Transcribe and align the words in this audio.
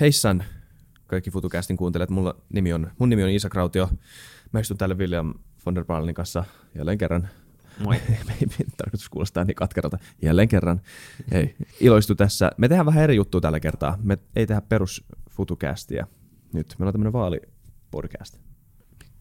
Heissan 0.00 0.44
kaikki 1.06 1.30
FutuCastin 1.30 1.76
kuuntelijat. 1.76 2.10
Mulla 2.10 2.36
nimi 2.52 2.72
on, 2.72 2.90
mun 2.98 3.08
nimi 3.08 3.22
on 3.22 3.30
Iisa 3.30 3.48
Krautio. 3.48 3.90
Mä 4.52 4.60
istun 4.60 4.76
täällä 4.76 4.94
William 4.94 5.34
von 5.66 5.74
der 5.74 5.84
Baalenin 5.84 6.14
kanssa 6.14 6.44
jälleen 6.74 6.98
kerran. 6.98 7.28
Moi. 7.84 7.96
ei 8.40 8.46
tarkoitus 8.76 9.08
kuulostaa 9.08 9.44
niin 9.44 9.54
katkeralta. 9.54 9.98
Jälleen 10.22 10.48
kerran. 10.48 10.80
Hei, 11.32 11.56
iloistu 11.80 12.14
tässä. 12.14 12.50
Me 12.56 12.68
tehdään 12.68 12.86
vähän 12.86 13.04
eri 13.04 13.16
juttua 13.16 13.40
tällä 13.40 13.60
kertaa. 13.60 13.98
Me 14.02 14.18
ei 14.36 14.46
tehdä 14.46 14.60
perus 14.60 15.04
FutuCastia. 15.30 16.06
Nyt 16.52 16.74
meillä 16.78 16.88
on 16.88 16.94
tämmöinen 16.94 17.12
vaalipodcast. 17.12 18.38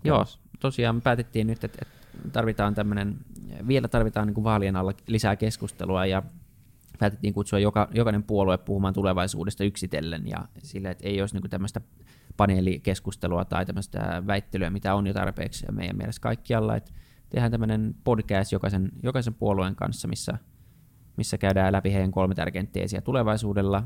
Joo, 0.03 0.25
tosiaan 0.59 0.95
me 0.95 1.01
päätettiin 1.01 1.47
nyt, 1.47 1.63
että 1.63 1.85
tarvitaan 2.31 2.75
tämmöinen, 2.75 3.17
vielä 3.67 3.87
tarvitaan 3.87 4.27
niin 4.27 4.35
kuin 4.35 4.43
vaalien 4.43 4.75
alla 4.75 4.93
lisää 5.07 5.35
keskustelua 5.35 6.05
ja 6.05 6.23
päätettiin 6.99 7.33
kutsua 7.33 7.59
joka, 7.59 7.87
jokainen 7.93 8.23
puolue 8.23 8.57
puhumaan 8.57 8.93
tulevaisuudesta 8.93 9.63
yksitellen 9.63 10.27
ja 10.27 10.47
sille, 10.63 10.91
että 10.91 11.07
ei 11.07 11.21
olisi 11.21 11.35
niin 11.35 11.49
tämmöistä 11.49 11.81
paneelikeskustelua 12.37 13.45
tai 13.45 13.65
tämmöistä 13.65 14.23
väittelyä, 14.27 14.69
mitä 14.69 14.95
on 14.95 15.07
jo 15.07 15.13
tarpeeksi 15.13 15.65
meidän 15.71 15.97
mielestä 15.97 16.21
kaikkialla, 16.21 16.75
että 16.75 16.91
tehdään 17.29 17.51
tämmöinen 17.51 17.95
podcast 18.03 18.51
jokaisen, 18.51 18.91
jokaisen 19.03 19.33
puolueen 19.33 19.75
kanssa, 19.75 20.07
missä, 20.07 20.37
missä 21.17 21.37
käydään 21.37 21.73
läpi 21.73 21.93
heidän 21.93 22.11
kolme 22.11 22.35
tärkeintä 22.35 22.71
teesiä 22.71 23.01
tulevaisuudella, 23.01 23.83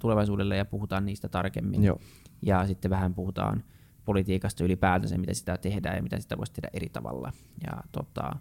tulevaisuudelle 0.00 0.56
ja 0.56 0.64
puhutaan 0.64 1.06
niistä 1.06 1.28
tarkemmin. 1.28 1.84
Joo. 1.84 1.98
Ja 2.42 2.66
sitten 2.66 2.90
vähän 2.90 3.14
puhutaan 3.14 3.64
politiikasta 4.04 4.64
ylipäätänsä, 4.64 5.18
miten 5.18 5.34
sitä 5.34 5.56
tehdään 5.56 5.96
ja 5.96 6.02
mitä 6.02 6.20
sitä 6.20 6.38
voisi 6.38 6.52
tehdä 6.52 6.68
eri 6.72 6.88
tavalla. 6.88 7.32
Ja 7.66 7.82
tota, 7.92 8.36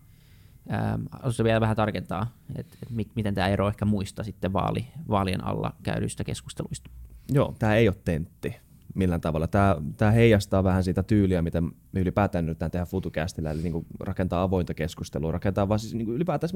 Ähm, 0.74 1.44
vielä 1.44 1.62
vähän 1.62 1.76
tarkentaa, 1.76 2.36
että 2.56 2.78
et 2.84 3.16
miten 3.16 3.36
tämä 3.36 3.48
ero 3.48 3.68
ehkä 3.68 3.86
muista 3.86 4.24
sitten 4.24 4.54
vaali, 4.54 4.86
vaalien 5.10 5.44
alla 5.44 5.76
käydyistä 5.84 6.24
keskusteluista. 6.24 6.90
Joo, 7.32 7.56
tämä 7.60 7.76
ei 7.76 7.88
ole 7.88 7.96
tentti 8.06 8.56
millään 8.96 9.22
tavalla. 9.22 9.48
Tämä, 9.48 9.76
tämä 9.98 10.12
heijastaa 10.12 10.64
vähän 10.64 10.84
sitä 10.84 11.04
tyyliä, 11.04 11.42
mitä 11.42 11.62
me 11.62 12.00
ylipäätään 12.00 12.46
nyt 12.46 12.60
tehdään 12.60 12.88
FutuCastilla, 12.88 13.52
eli 13.52 13.62
niin 13.62 13.86
rakentaa 14.00 14.44
avointa 14.44 14.74
keskustelua, 14.74 15.32
rakentaa 15.32 15.70
vaan 15.70 15.80
siis 15.80 15.94
niin 15.94 16.10
ylipäätään, 16.10 16.52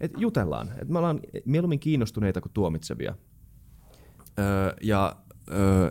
että 0.00 0.18
jutellaan. 0.20 0.68
Että 0.68 0.92
me 0.92 0.98
ollaan 0.98 1.20
mieluummin 1.44 1.80
kiinnostuneita 1.80 2.40
kuin 2.40 2.52
tuomitsevia. 2.52 3.14
Öö, 4.38 4.72
ja 4.82 5.16
öö, 5.52 5.90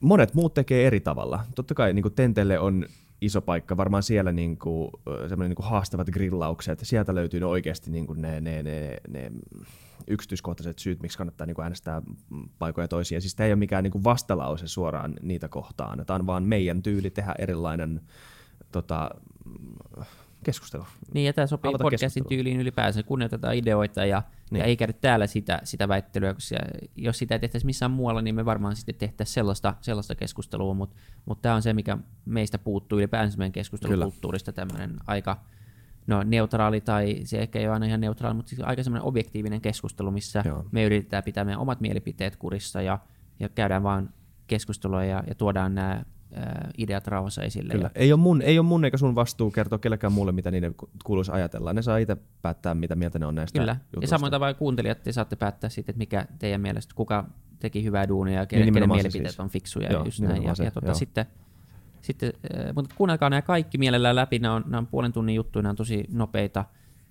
monet 0.00 0.34
muut 0.34 0.54
tekee 0.54 0.86
eri 0.86 1.00
tavalla. 1.00 1.44
Totta 1.54 1.74
kai 1.74 1.92
niin 1.92 2.14
Tentelle 2.16 2.58
on 2.58 2.86
iso 3.20 3.42
paikka. 3.42 3.76
Varmaan 3.76 4.02
siellä 4.02 4.32
niin 4.32 4.58
kuin, 4.58 4.90
niin 5.38 5.54
kuin 5.54 5.66
haastavat 5.66 6.10
grillaukset. 6.10 6.80
Sieltä 6.82 7.14
löytyy 7.14 7.40
ne 7.40 7.46
oikeasti 7.46 7.90
niin 7.90 8.06
kuin 8.06 8.22
ne, 8.22 8.40
ne, 8.40 8.62
ne, 8.62 8.96
ne 9.08 9.30
yksityiskohtaiset 10.06 10.78
syyt, 10.78 11.02
miksi 11.02 11.18
kannattaa 11.18 11.46
niin 11.46 11.54
kuin 11.54 11.62
äänestää 11.62 12.02
paikoja 12.58 12.88
toisia. 12.88 13.20
Siis 13.20 13.34
tämä 13.34 13.46
ei 13.46 13.52
ole 13.52 13.58
mikään 13.58 13.84
niin 13.84 13.92
kuin 13.92 14.04
vastalause 14.04 14.66
suoraan 14.66 15.14
niitä 15.22 15.48
kohtaan. 15.48 16.06
Tämä 16.06 16.14
on 16.14 16.26
vaan 16.26 16.44
meidän 16.44 16.82
tyyli 16.82 17.10
tehdä 17.10 17.34
erilainen 17.38 18.00
tota, 18.72 19.10
keskustelu. 20.48 20.84
Niin, 21.14 21.26
ja 21.26 21.32
tämä 21.32 21.46
sopii 21.46 21.68
Avata 21.68 21.84
podcastin 21.84 22.24
tyyliin 22.28 22.60
ylipäänsä. 22.60 23.02
Kunnioitetaan 23.02 23.54
ideoita 23.54 24.04
ja, 24.04 24.22
niin. 24.50 24.58
ja 24.58 24.64
ei 24.64 24.76
käydä 24.76 24.92
täällä 24.92 25.26
sitä, 25.26 25.60
sitä 25.64 25.88
väittelyä, 25.88 26.34
koska 26.34 26.56
jos 26.96 27.18
sitä 27.18 27.34
ei 27.34 27.38
tehtäisi 27.38 27.66
missään 27.66 27.90
muualla, 27.90 28.22
niin 28.22 28.34
me 28.34 28.44
varmaan 28.44 28.76
sitten 28.76 28.94
tehtäisiin 28.94 29.34
sellaista, 29.34 29.74
sellaista 29.80 30.14
keskustelua, 30.14 30.74
mutta 30.74 30.96
mut 31.24 31.42
tämä 31.42 31.54
on 31.54 31.62
se, 31.62 31.72
mikä 31.72 31.98
meistä 32.24 32.58
puuttuu 32.58 32.98
ylipäänsä 32.98 33.38
meidän 33.38 33.52
keskustelukulttuurista, 33.52 34.52
tämmöinen 34.52 34.96
aika 35.06 35.40
no, 36.06 36.22
neutraali, 36.22 36.80
tai 36.80 37.20
se 37.24 37.38
ehkä 37.38 37.58
ei 37.58 37.66
ole 37.66 37.74
aina 37.74 37.86
ihan 37.86 38.00
neutraali, 38.00 38.36
mutta 38.36 38.50
siis 38.50 38.60
aika 38.60 38.82
semmoinen 38.82 39.08
objektiivinen 39.08 39.60
keskustelu, 39.60 40.10
missä 40.10 40.42
Joo. 40.46 40.64
me 40.72 40.84
yritetään 40.84 41.24
pitää 41.24 41.44
meidän 41.44 41.60
omat 41.60 41.80
mielipiteet 41.80 42.36
kurissa 42.36 42.82
ja, 42.82 42.98
ja 43.40 43.48
käydään 43.48 43.82
vaan 43.82 44.10
keskustelua 44.46 45.04
ja, 45.04 45.22
ja 45.26 45.34
tuodaan 45.34 45.74
nämä 45.74 46.02
ideat 46.78 47.06
rauhassa 47.06 47.42
esille. 47.42 47.72
Kyllä. 47.72 47.90
Ei, 47.94 48.12
ole 48.12 48.20
mun, 48.20 48.42
ei 48.42 48.58
ole 48.58 48.66
mun 48.66 48.84
eikä 48.84 48.96
sun 48.96 49.14
vastuu 49.14 49.50
kertoa 49.50 49.78
kellekään 49.78 50.12
muulle, 50.12 50.32
mitä 50.32 50.50
niiden 50.50 50.74
kuuluisi 51.04 51.32
ajatella. 51.32 51.72
Ne 51.72 51.82
saa 51.82 51.98
itse 51.98 52.16
päättää, 52.42 52.74
mitä 52.74 52.96
mieltä 52.96 53.18
ne 53.18 53.26
on 53.26 53.34
näistä 53.34 53.58
Kyllä. 53.58 53.72
Jutusta. 53.72 54.04
Ja 54.04 54.08
samoin 54.08 54.30
tavalla 54.30 54.54
kuuntelijat, 54.54 55.02
te 55.02 55.12
saatte 55.12 55.36
päättää 55.36 55.70
sitten, 55.70 55.92
että 55.92 55.98
mikä 55.98 56.26
teidän 56.38 56.60
mielestä, 56.60 56.94
kuka 56.94 57.24
teki 57.58 57.84
hyvää 57.84 58.08
duunia 58.08 58.40
ja 58.40 58.46
kenen, 58.46 58.66
niin 58.66 58.74
kenen 58.74 58.88
mielipiteet 58.88 59.28
siis. 59.28 59.40
on 59.40 59.48
fiksuja. 59.48 59.92
Joo, 59.92 60.04
just 60.04 60.20
näin. 60.20 60.42
Ja, 60.42 60.54
se, 60.54 60.64
ja 60.64 60.70
tuota, 60.70 60.94
sitten, 60.94 61.26
sitten, 62.00 62.32
mutta 62.74 62.94
kuunnelkaa 62.98 63.30
nämä 63.30 63.42
kaikki 63.42 63.78
mielellään 63.78 64.16
läpi. 64.16 64.38
Nämä 64.38 64.54
on, 64.54 64.64
nämä 64.66 64.78
on 64.78 64.86
puolen 64.86 65.12
tunnin 65.12 65.34
juttuja, 65.34 65.62
nämä 65.62 65.70
on 65.70 65.76
tosi 65.76 66.04
nopeita 66.12 66.64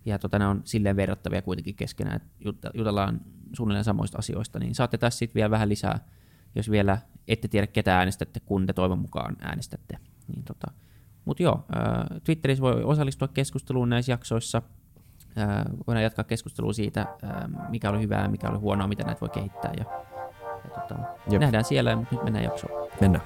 ja 0.05 0.19
tota, 0.19 0.39
nämä 0.39 0.51
on 0.51 0.61
silleen 0.63 0.95
verrattavia 0.95 1.41
kuitenkin 1.41 1.75
keskenään, 1.75 2.16
että 2.16 2.72
jutellaan 2.73 3.22
suunnilleen 3.53 3.84
samoista 3.84 4.17
asioista, 4.17 4.59
niin 4.59 4.75
saatte 4.75 4.97
tässä 4.97 5.19
sitten 5.19 5.35
vielä 5.35 5.51
vähän 5.51 5.69
lisää 5.69 5.99
jos 6.56 6.72
vielä 6.72 6.97
ette 7.28 7.47
tiedä, 7.47 7.68
ketä 7.68 7.97
äänestätte, 7.97 8.40
kun 8.40 8.66
te 8.66 8.74
toivon 8.74 9.00
mukaan 9.00 9.35
äänestätte. 9.41 9.97
Niin 10.28 10.44
tota. 10.44 10.72
Mutta 11.25 11.44
joo, 11.44 11.66
Twitterissä 12.24 12.62
voi 12.62 12.84
osallistua 12.84 13.28
keskusteluun 13.28 13.90
näissä 13.90 14.12
jaksoissa. 14.12 14.62
Voidaan 15.88 16.03
jatkaa 16.03 16.24
keskustelua 16.24 16.74
siitä, 16.74 17.06
mikä 17.69 17.90
oli 17.90 18.02
hyvää, 18.02 18.28
mikä 18.28 18.50
oli 18.50 18.58
huonoa, 18.58 18.88
miten 18.88 19.06
näitä 19.06 19.22
voi 19.22 19.30
kehittää. 19.30 19.72
Ja, 19.78 19.85
ja 20.63 20.69
tota, 20.69 21.00
nähdään 21.40 21.66
siellä, 21.66 21.96
mutta 21.96 22.16
nyt 22.16 22.24
mennään 22.24 22.46
jaksoon. 22.46 22.90
Mennään. 23.02 23.24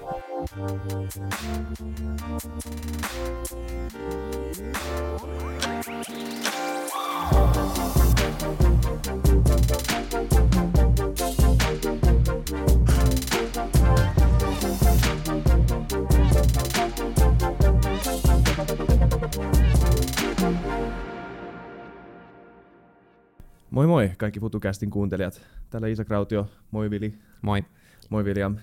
Moi 23.81 23.87
moi 23.87 24.11
kaikki 24.17 24.39
FutuCastin 24.39 24.89
kuuntelijat. 24.89 25.41
Täällä 25.69 25.87
Isa 25.87 26.05
Krautio, 26.05 26.49
moi 26.71 26.89
Vili. 26.89 27.13
Moi. 27.41 27.65
Moi 28.09 28.23
William. 28.23 28.57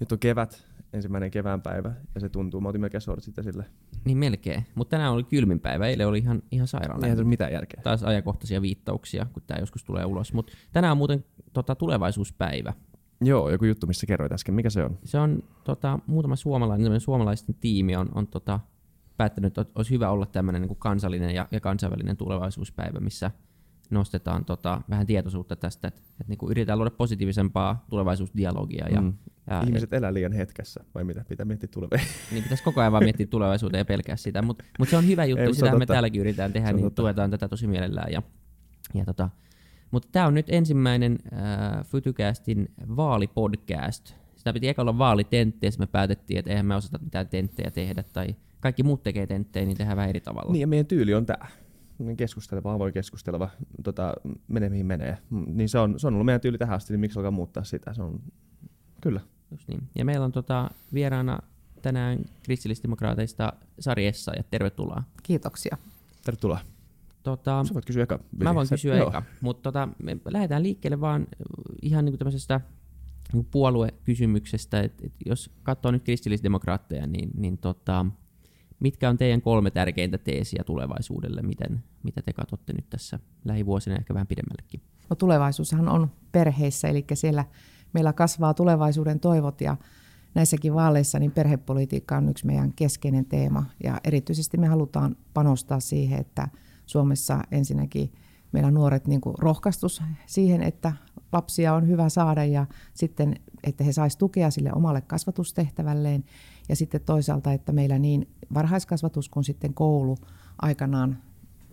Nyt 0.00 0.12
on 0.12 0.18
kevät, 0.18 0.66
ensimmäinen 0.92 1.30
kevään 1.30 1.62
päivä, 1.62 1.92
ja 2.14 2.20
se 2.20 2.28
tuntuu, 2.28 2.60
mä 2.60 2.68
otin 2.68 2.80
melkein 2.80 3.00
sortsit 3.00 3.38
esille. 3.38 3.64
Niin 4.04 4.18
melkein, 4.18 4.66
mutta 4.74 4.90
tänään 4.90 5.12
oli 5.12 5.24
kylmin 5.24 5.60
päivä, 5.60 5.86
eilen 5.86 6.08
oli 6.08 6.18
ihan, 6.18 6.42
ihan 6.50 6.66
sairaan. 6.66 7.04
Ei 7.04 7.24
mitään 7.24 7.52
järkeä. 7.52 7.80
Taas 7.82 8.02
ajankohtaisia 8.02 8.62
viittauksia, 8.62 9.26
kun 9.32 9.42
tämä 9.46 9.60
joskus 9.60 9.84
tulee 9.84 10.04
ulos. 10.04 10.32
Mutta 10.32 10.52
tänään 10.72 10.92
on 10.92 10.98
muuten 10.98 11.24
tota, 11.52 11.74
tulevaisuuspäivä. 11.74 12.72
Joo, 13.20 13.50
joku 13.50 13.64
juttu, 13.64 13.86
missä 13.86 14.06
kerroit 14.06 14.32
äsken. 14.32 14.54
Mikä 14.54 14.70
se 14.70 14.84
on? 14.84 14.98
Se 15.04 15.18
on 15.18 15.42
tota, 15.64 15.98
muutama 16.06 16.36
suomalainen, 16.36 17.00
suomalaisten 17.00 17.54
tiimi 17.60 17.96
on, 17.96 18.08
on 18.14 18.26
tota, 18.26 18.60
päättänyt, 19.16 19.58
että 19.58 19.72
olisi 19.74 19.90
hyvä 19.90 20.10
olla 20.10 20.26
tämmöinen 20.26 20.62
niin 20.62 20.76
kansallinen 20.76 21.34
ja, 21.34 21.48
ja 21.50 21.60
kansainvälinen 21.60 22.16
tulevaisuuspäivä, 22.16 23.00
missä– 23.00 23.30
nostetaan 23.90 24.44
tota, 24.44 24.82
vähän 24.90 25.06
tietoisuutta 25.06 25.56
tästä, 25.56 25.88
että, 25.88 26.00
että 26.00 26.24
niin 26.28 26.38
kuin 26.38 26.50
yritetään 26.50 26.78
luoda 26.78 26.90
positiivisempaa 26.90 27.84
tulevaisuusdialogia. 27.90 28.88
Ja, 28.88 29.00
mm. 29.00 29.14
ja, 29.50 29.62
Ihmiset 29.66 29.92
et, 29.92 29.98
elää 29.98 30.14
liian 30.14 30.32
hetkessä, 30.32 30.84
vai 30.94 31.04
mitä? 31.04 31.24
Pitää 31.28 31.46
miettiä 31.46 31.68
tulevaisuutta. 31.72 32.18
Niin 32.30 32.42
pitäisi 32.42 32.64
koko 32.64 32.80
ajan 32.80 32.92
vaan 32.92 33.04
miettiä 33.04 33.26
tulevaisuutta 33.26 33.78
ja 33.78 33.84
pelkää 33.84 34.16
sitä, 34.16 34.42
mutta 34.42 34.64
mut 34.78 34.88
se 34.88 34.96
on 34.96 35.06
hyvä 35.06 35.24
juttu, 35.24 35.54
sitä 35.54 35.78
me 35.78 35.86
täälläkin 35.86 36.20
yritetään 36.20 36.52
tehdä, 36.52 36.72
niin 36.72 36.84
totta. 36.84 37.02
tuetaan 37.02 37.30
tätä 37.30 37.48
tosi 37.48 37.66
mielellään. 37.66 38.12
Ja, 38.12 38.22
ja 38.94 39.04
tota, 39.04 39.28
mutta 39.90 40.08
tämä 40.12 40.26
on 40.26 40.34
nyt 40.34 40.46
ensimmäinen 40.48 41.18
äh, 41.32 41.86
Fytycastin 41.86 42.68
vaalipodcast. 42.96 44.14
Sitä 44.36 44.52
piti 44.52 44.68
eka 44.68 44.82
olla 44.82 44.98
vaalitentti, 44.98 45.66
ja 45.66 45.72
me 45.78 45.86
päätettiin, 45.86 46.38
että 46.38 46.50
eihän 46.50 46.66
me 46.66 46.74
osata 46.74 46.98
mitään 46.98 47.28
tenttejä 47.28 47.70
tehdä, 47.70 48.02
tai 48.02 48.34
kaikki 48.60 48.82
muut 48.82 49.02
tekee 49.02 49.26
tenttejä, 49.26 49.66
niin 49.66 49.76
tehdään 49.76 49.96
vähän 49.96 50.10
eri 50.10 50.20
tavalla. 50.20 50.52
Niin, 50.52 50.60
ja 50.60 50.66
meidän 50.66 50.86
tyyli 50.86 51.14
on 51.14 51.26
tämä 51.26 51.46
keskusteleva, 52.16 52.72
avoin 52.72 52.92
keskusteleva, 52.92 53.50
tota, 53.84 54.14
menee 54.48 54.68
mihin 54.68 54.86
menee. 54.86 55.18
Niin 55.46 55.68
se 55.68 55.78
on, 55.78 56.00
se 56.00 56.06
on 56.06 56.14
ollut 56.14 56.26
meidän 56.26 56.40
tyyli 56.40 56.58
tähän 56.58 56.76
asti, 56.76 56.92
niin 56.92 57.00
miksi 57.00 57.18
alkaa 57.18 57.30
muuttaa 57.30 57.64
sitä? 57.64 57.94
Se 57.94 58.02
on, 58.02 58.20
kyllä. 59.00 59.20
Just 59.50 59.68
niin. 59.68 59.82
Ja 59.94 60.04
meillä 60.04 60.24
on 60.24 60.32
tota, 60.32 60.70
vieraana 60.94 61.38
tänään 61.82 62.18
kristillisdemokraateista 62.42 63.52
Sarjessa 63.80 64.32
ja 64.36 64.42
tervetuloa. 64.42 65.02
Kiitoksia. 65.22 65.76
Tervetuloa. 66.24 66.60
Tota, 67.22 67.64
Sä 67.68 67.74
voit 67.74 67.84
kysyä 67.84 68.02
eka. 68.02 68.18
Mä 68.42 68.54
voin 68.54 68.68
kysyä 68.68 69.02
eka, 69.02 69.22
mutta 69.40 69.62
tota, 69.62 69.88
me 70.02 70.16
lähdetään 70.30 70.62
liikkeelle 70.62 71.00
vaan 71.00 71.26
ihan 71.82 72.04
niin 72.04 72.18
tämmöisestä 72.18 72.60
niin 73.32 73.44
puoluekysymyksestä, 73.50 74.80
että 74.80 75.06
et 75.06 75.12
jos 75.26 75.50
katsoo 75.62 75.90
nyt 75.90 76.04
kristillisdemokraatteja, 76.04 77.06
niin, 77.06 77.30
niin 77.34 77.58
tota, 77.58 78.06
Mitkä 78.80 79.08
on 79.08 79.18
teidän 79.18 79.42
kolme 79.42 79.70
tärkeintä 79.70 80.18
teesiä 80.18 80.62
tulevaisuudelle? 80.66 81.42
Miten, 81.42 81.84
mitä 82.02 82.22
te 82.22 82.32
katsotte 82.32 82.72
nyt 82.72 82.90
tässä 82.90 83.18
lähivuosina 83.44 83.96
ehkä 83.96 84.14
vähän 84.14 84.26
pidemmällekin? 84.26 84.80
No, 85.10 85.16
tulevaisuushan 85.16 85.88
on 85.88 86.10
perheissä, 86.32 86.88
eli 86.88 87.04
siellä 87.14 87.44
meillä 87.92 88.12
kasvaa 88.12 88.54
tulevaisuuden 88.54 89.20
toivot 89.20 89.60
ja 89.60 89.76
näissäkin 90.34 90.74
vaaleissa 90.74 91.18
niin 91.18 91.30
perhepolitiikka 91.30 92.16
on 92.16 92.28
yksi 92.28 92.46
meidän 92.46 92.72
keskeinen 92.72 93.26
teema 93.26 93.64
ja 93.84 94.00
erityisesti 94.04 94.56
me 94.56 94.66
halutaan 94.66 95.16
panostaa 95.34 95.80
siihen, 95.80 96.20
että 96.20 96.48
Suomessa 96.86 97.42
ensinnäkin 97.50 98.12
meillä 98.54 98.70
nuoret 98.70 99.06
niin 99.06 99.20
kuin 99.20 99.34
rohkaistus 99.38 100.02
siihen, 100.26 100.62
että 100.62 100.92
lapsia 101.32 101.74
on 101.74 101.88
hyvä 101.88 102.08
saada 102.08 102.44
ja 102.44 102.66
sitten, 102.94 103.34
että 103.64 103.84
he 103.84 103.92
saisivat 103.92 104.18
tukea 104.18 104.50
sille 104.50 104.72
omalle 104.72 105.00
kasvatustehtävälleen. 105.00 106.24
Ja 106.68 106.76
sitten 106.76 107.00
toisaalta, 107.00 107.52
että 107.52 107.72
meillä 107.72 107.98
niin 107.98 108.28
varhaiskasvatus 108.54 109.28
kuin 109.28 109.44
sitten 109.44 109.74
koulu 109.74 110.16
aikanaan 110.62 111.18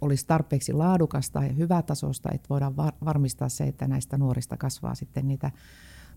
olisi 0.01 0.28
tarpeeksi 0.28 0.74
laadukasta 0.74 1.44
ja 1.44 1.54
hyvätasosta, 1.54 2.30
että 2.33 2.50
voidaan 2.50 2.75
varmistaa 3.06 3.50
se, 3.50 3.63
että 3.63 3.88
näistä 3.88 4.18
nuorista 4.18 4.57
kasvaa 4.57 4.95
sitten 4.95 5.28
niitä 5.28 5.51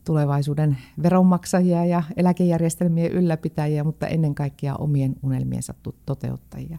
tulevaisuuden 0.05 0.79
veronmaksajia 1.03 1.85
ja 1.85 2.03
eläkejärjestelmien 2.17 3.13
ylläpitäjiä, 3.13 3.85
mutta 3.85 4.07
ennen 4.07 4.35
kaikkea 4.35 4.77
omien 4.77 5.17
unelmiensa 5.23 5.75
toteuttajia. 6.07 6.79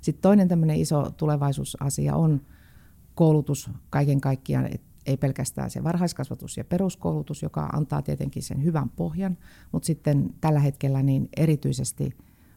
Sitten 0.00 0.22
toinen 0.22 0.48
tämmöinen 0.48 0.76
iso 0.76 1.10
tulevaisuusasia 1.10 2.14
on 2.14 2.40
koulutus 3.14 3.70
kaiken 3.90 4.20
kaikkiaan, 4.20 4.66
että 4.66 4.94
ei 5.06 5.16
pelkästään 5.16 5.70
se 5.70 5.84
varhaiskasvatus 5.84 6.56
ja 6.56 6.64
peruskoulutus, 6.64 7.42
joka 7.42 7.66
antaa 7.72 8.02
tietenkin 8.02 8.42
sen 8.42 8.64
hyvän 8.64 8.90
pohjan, 8.90 9.38
mutta 9.72 9.86
sitten 9.86 10.34
tällä 10.40 10.60
hetkellä 10.60 11.02
niin 11.02 11.28
erityisesti 11.36 12.10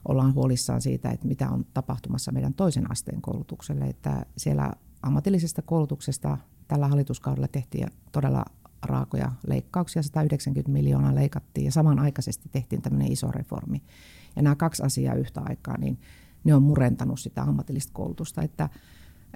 ollaan 0.07 0.33
huolissaan 0.33 0.81
siitä, 0.81 1.09
että 1.09 1.27
mitä 1.27 1.49
on 1.49 1.65
tapahtumassa 1.73 2.31
meidän 2.31 2.53
toisen 2.53 2.91
asteen 2.91 3.21
koulutukselle, 3.21 3.85
että 3.85 4.25
siellä 4.37 4.73
ammatillisesta 5.01 5.61
koulutuksesta 5.61 6.37
tällä 6.67 6.87
hallituskaudella 6.87 7.47
tehtiin 7.47 7.87
todella 8.11 8.45
raakoja 8.81 9.31
leikkauksia, 9.47 10.03
190 10.03 10.71
miljoonaa 10.71 11.15
leikattiin 11.15 11.65
ja 11.65 11.71
samanaikaisesti 11.71 12.49
tehtiin 12.51 12.81
tämmöinen 12.81 13.11
iso 13.11 13.31
reformi. 13.31 13.81
Ja 14.35 14.41
nämä 14.41 14.55
kaksi 14.55 14.83
asiaa 14.83 15.15
yhtä 15.15 15.41
aikaa, 15.45 15.77
niin 15.77 15.99
ne 16.43 16.55
on 16.55 16.63
murentanut 16.63 17.19
sitä 17.19 17.41
ammatillista 17.41 17.93
koulutusta, 17.93 18.41
että, 18.41 18.69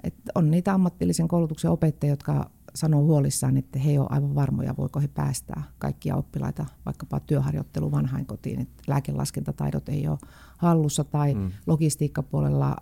että 0.02 0.32
on 0.34 0.50
niitä 0.50 0.74
ammatillisen 0.74 1.28
koulutuksen 1.28 1.70
opettajia, 1.70 2.12
jotka 2.12 2.50
sanoo 2.74 3.02
huolissaan, 3.02 3.56
että 3.56 3.78
he 3.78 4.00
ole 4.00 4.06
aivan 4.10 4.34
varmoja, 4.34 4.74
voiko 4.76 5.00
he 5.00 5.08
päästää 5.08 5.62
kaikkia 5.78 6.16
oppilaita 6.16 6.66
vaikkapa 6.86 7.20
työharjoittelu 7.20 7.92
vanhainkotiin, 7.92 8.60
että 8.60 8.82
lääkelaskentataidot 8.86 9.88
ei 9.88 10.08
ole 10.08 10.18
hallussa 10.56 11.04
tai 11.04 11.34
mm. 11.34 11.50
logistiikkapuolella 11.66 12.76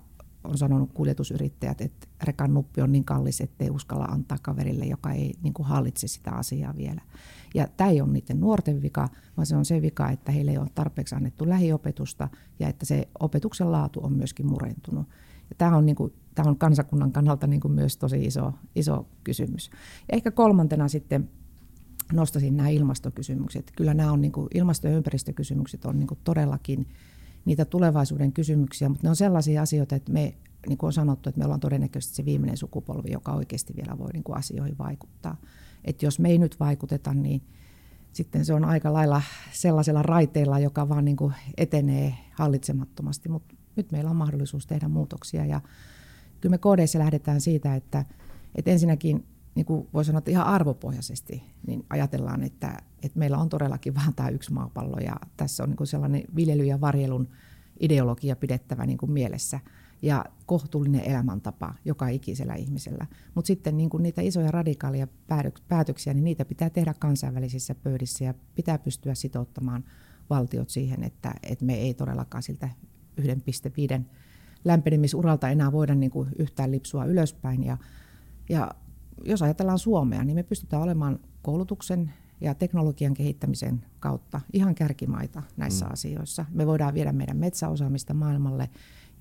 on 0.44 0.58
sanonut 0.58 0.92
kuljetusyrittäjät, 0.92 1.80
että 1.80 2.06
rekan 2.22 2.54
nuppi 2.54 2.80
on 2.80 2.92
niin 2.92 3.04
kallis, 3.04 3.40
ettei 3.40 3.70
uskalla 3.70 4.04
antaa 4.04 4.38
kaverille, 4.42 4.84
joka 4.84 5.12
ei 5.12 5.34
niin 5.42 5.54
kuin 5.54 5.66
hallitse 5.66 6.08
sitä 6.08 6.30
asiaa 6.30 6.76
vielä. 6.76 7.00
Ja 7.54 7.68
tämä 7.76 7.90
ei 7.90 8.00
ole 8.00 8.12
niiden 8.12 8.40
nuorten 8.40 8.82
vika, 8.82 9.08
vaan 9.36 9.46
se 9.46 9.56
on 9.56 9.64
se 9.64 9.82
vika, 9.82 10.10
että 10.10 10.32
heille 10.32 10.50
ei 10.50 10.58
ole 10.58 10.70
tarpeeksi 10.74 11.14
annettu 11.14 11.48
lähiopetusta 11.48 12.28
ja 12.58 12.68
että 12.68 12.86
se 12.86 13.08
opetuksen 13.20 13.72
laatu 13.72 14.00
on 14.02 14.12
myöskin 14.12 14.46
murentunut. 14.46 15.08
Tämä 15.58 15.76
on, 15.76 15.86
niin 15.86 15.96
kuin, 15.96 16.12
tämä 16.34 16.48
on 16.48 16.58
kansakunnan 16.58 17.12
kannalta 17.12 17.46
niin 17.46 17.60
kuin 17.60 17.72
myös 17.72 17.96
tosi 17.96 18.24
iso, 18.24 18.52
iso 18.76 19.06
kysymys. 19.24 19.70
Ja 20.08 20.16
ehkä 20.16 20.30
kolmantena 20.30 20.88
sitten 20.88 21.30
nostasin 22.12 22.56
nämä 22.56 22.68
ilmastokysymykset. 22.68 23.72
Kyllä 23.76 23.94
nämä 23.94 24.12
on 24.12 24.20
niin 24.20 24.32
kuin, 24.32 24.48
ilmasto- 24.54 24.88
ja 24.88 24.96
ympäristökysymykset 24.96 25.84
on 25.84 25.98
niin 25.98 26.06
kuin 26.06 26.18
todellakin 26.24 26.86
niitä 27.44 27.64
tulevaisuuden 27.64 28.32
kysymyksiä, 28.32 28.88
mutta 28.88 29.06
ne 29.06 29.10
on 29.10 29.16
sellaisia 29.16 29.62
asioita, 29.62 29.96
että 29.96 30.12
me, 30.12 30.34
niin 30.68 30.78
kuin 30.78 30.88
on 30.88 30.92
sanottu, 30.92 31.28
että 31.28 31.38
me 31.38 31.44
ollaan 31.44 31.60
todennäköisesti 31.60 32.16
se 32.16 32.24
viimeinen 32.24 32.56
sukupolvi, 32.56 33.12
joka 33.12 33.32
oikeasti 33.32 33.74
vielä 33.76 33.98
voi 33.98 34.10
niin 34.12 34.24
kuin 34.24 34.36
asioihin 34.36 34.78
vaikuttaa. 34.78 35.36
Että 35.84 36.06
jos 36.06 36.18
me 36.18 36.28
ei 36.28 36.38
nyt 36.38 36.60
vaikuteta, 36.60 37.14
niin 37.14 37.42
sitten 38.12 38.44
se 38.44 38.54
on 38.54 38.64
aika 38.64 38.92
lailla 38.92 39.22
sellaisella 39.52 40.02
raiteella, 40.02 40.58
joka 40.58 40.88
vaan 40.88 41.04
niin 41.04 41.16
kuin 41.16 41.34
etenee 41.56 42.14
hallitsemattomasti, 42.32 43.28
mutta 43.28 43.54
nyt 43.76 43.92
meillä 43.92 44.10
on 44.10 44.16
mahdollisuus 44.16 44.66
tehdä 44.66 44.88
muutoksia 44.88 45.46
ja 45.46 45.60
kyllä 46.40 46.50
me 46.50 46.58
kodeissa 46.58 46.98
lähdetään 46.98 47.40
siitä, 47.40 47.74
että, 47.74 48.04
että 48.54 48.70
ensinnäkin 48.70 49.26
niin 49.54 49.66
kuin 49.66 49.88
voi 49.94 50.04
sanoa, 50.04 50.18
että 50.18 50.30
ihan 50.30 50.46
arvopohjaisesti 50.46 51.42
niin 51.66 51.86
ajatellaan, 51.90 52.42
että, 52.42 52.78
että 53.02 53.18
meillä 53.18 53.38
on 53.38 53.48
todellakin 53.48 53.94
vain 53.94 54.14
tämä 54.14 54.28
yksi 54.28 54.52
maapallo 54.52 54.98
ja 54.98 55.16
tässä 55.36 55.62
on 55.62 55.68
niin 55.68 55.76
kuin 55.76 55.86
sellainen 55.86 56.22
viljely- 56.36 56.66
ja 56.66 56.80
varjelun 56.80 57.28
ideologia 57.80 58.36
pidettävä 58.36 58.86
niin 58.86 58.98
kuin 58.98 59.12
mielessä 59.12 59.60
ja 60.02 60.24
kohtuullinen 60.46 61.04
elämäntapa 61.04 61.74
joka 61.84 62.08
ikisellä 62.08 62.54
ihmisellä. 62.54 63.06
Mutta 63.34 63.46
sitten 63.46 63.76
niin 63.76 63.90
kuin 63.90 64.02
niitä 64.02 64.22
isoja 64.22 64.50
radikaaleja 64.50 65.06
päätöksiä, 65.68 66.14
niin 66.14 66.24
niitä 66.24 66.44
pitää 66.44 66.70
tehdä 66.70 66.94
kansainvälisissä 66.94 67.74
pöydissä 67.74 68.24
ja 68.24 68.34
pitää 68.54 68.78
pystyä 68.78 69.14
sitouttamaan 69.14 69.84
valtiot 70.30 70.70
siihen, 70.70 71.04
että, 71.04 71.34
että 71.42 71.64
me 71.64 71.74
ei 71.74 71.94
todellakaan 71.94 72.42
siltä 72.42 72.68
1,5 73.20 74.02
lämpenemisuralta 74.64 75.48
enää 75.48 75.72
voida 75.72 75.94
niin 75.94 76.10
kuin 76.10 76.28
yhtään 76.38 76.70
lipsua 76.70 77.04
ylöspäin. 77.04 77.64
Ja, 77.64 77.76
ja 78.48 78.70
jos 79.24 79.42
ajatellaan 79.42 79.78
Suomea, 79.78 80.24
niin 80.24 80.34
me 80.34 80.42
pystytään 80.42 80.82
olemaan 80.82 81.18
koulutuksen 81.42 82.12
ja 82.40 82.54
teknologian 82.54 83.14
kehittämisen 83.14 83.84
kautta 84.00 84.40
ihan 84.52 84.74
kärkimaita 84.74 85.42
näissä 85.56 85.84
mm. 85.86 85.92
asioissa. 85.92 86.44
Me 86.50 86.66
voidaan 86.66 86.94
viedä 86.94 87.12
meidän 87.12 87.36
metsäosaamista 87.36 88.14
maailmalle 88.14 88.70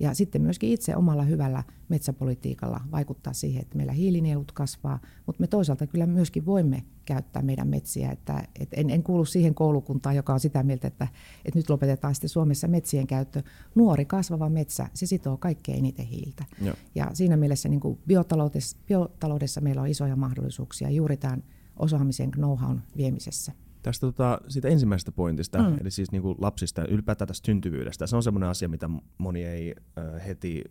ja 0.00 0.14
sitten 0.14 0.42
myöskin 0.42 0.70
itse 0.70 0.96
omalla 0.96 1.22
hyvällä 1.22 1.62
metsäpolitiikalla 1.88 2.80
vaikuttaa 2.90 3.32
siihen, 3.32 3.62
että 3.62 3.76
meillä 3.76 3.92
hiilinielut 3.92 4.52
kasvaa, 4.52 4.98
mutta 5.26 5.40
me 5.40 5.46
toisaalta 5.46 5.86
kyllä 5.86 6.06
myöskin 6.06 6.46
voimme 6.46 6.82
käyttää 7.04 7.42
meidän 7.42 7.68
metsiä. 7.68 8.10
Että, 8.10 8.44
että 8.60 8.76
en, 8.80 8.90
en 8.90 9.02
kuulu 9.02 9.24
siihen 9.24 9.54
koulukuntaan, 9.54 10.16
joka 10.16 10.32
on 10.32 10.40
sitä 10.40 10.62
mieltä, 10.62 10.88
että, 10.88 11.08
että 11.44 11.58
nyt 11.58 11.70
lopetetaan 11.70 12.14
sitten 12.14 12.30
Suomessa 12.30 12.68
metsien 12.68 13.06
käyttö. 13.06 13.42
Nuori 13.74 14.04
kasvava 14.04 14.48
metsä, 14.48 14.88
se 14.94 15.06
sitoo 15.06 15.36
kaikkein 15.36 15.78
eniten 15.78 16.06
hiiltä. 16.06 16.44
Joo. 16.62 16.74
Ja 16.94 17.10
siinä 17.12 17.36
mielessä 17.36 17.68
niin 17.68 17.80
kuin 17.80 17.98
biotaloudessa, 18.06 18.76
biotaloudessa 18.86 19.60
meillä 19.60 19.82
on 19.82 19.88
isoja 19.88 20.16
mahdollisuuksia 20.16 20.90
juuri 20.90 21.16
tämän 21.16 21.42
osaamisen 21.76 22.30
know-hown 22.30 22.80
viemisessä. 22.96 23.52
Tästä 23.82 24.06
tota, 24.06 24.40
siitä 24.48 24.68
ensimmäisestä 24.68 25.12
pointista, 25.12 25.58
mm. 25.58 25.76
eli 25.80 25.90
siis 25.90 26.12
niin 26.12 26.22
kuin 26.22 26.36
lapsista, 26.40 26.84
ylipäätään 26.84 27.28
tästä 27.28 27.46
syntyvyydestä, 27.46 28.06
se 28.06 28.16
on 28.16 28.22
semmoinen 28.22 28.48
asia, 28.48 28.68
mitä 28.68 28.90
moni 29.18 29.44
ei 29.44 29.74
äh, 29.98 30.26
heti 30.26 30.64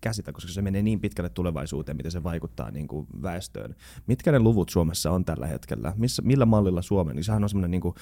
käsitä, 0.00 0.32
koska 0.32 0.52
se 0.52 0.62
menee 0.62 0.82
niin 0.82 1.00
pitkälle 1.00 1.28
tulevaisuuteen, 1.28 1.96
miten 1.96 2.12
se 2.12 2.22
vaikuttaa 2.22 2.70
niin 2.70 2.88
kuin 2.88 3.06
väestöön. 3.22 3.74
Mitkä 4.06 4.32
ne 4.32 4.38
luvut 4.38 4.68
Suomessa 4.68 5.10
on 5.10 5.24
tällä 5.24 5.46
hetkellä? 5.46 5.92
Missä, 5.96 6.22
millä 6.22 6.46
mallilla 6.46 6.82
Suomen? 6.82 7.16
Niin 7.16 7.24
sehän 7.24 7.42
on 7.42 7.48
semmoinen 7.48 7.70
niin 7.70 7.94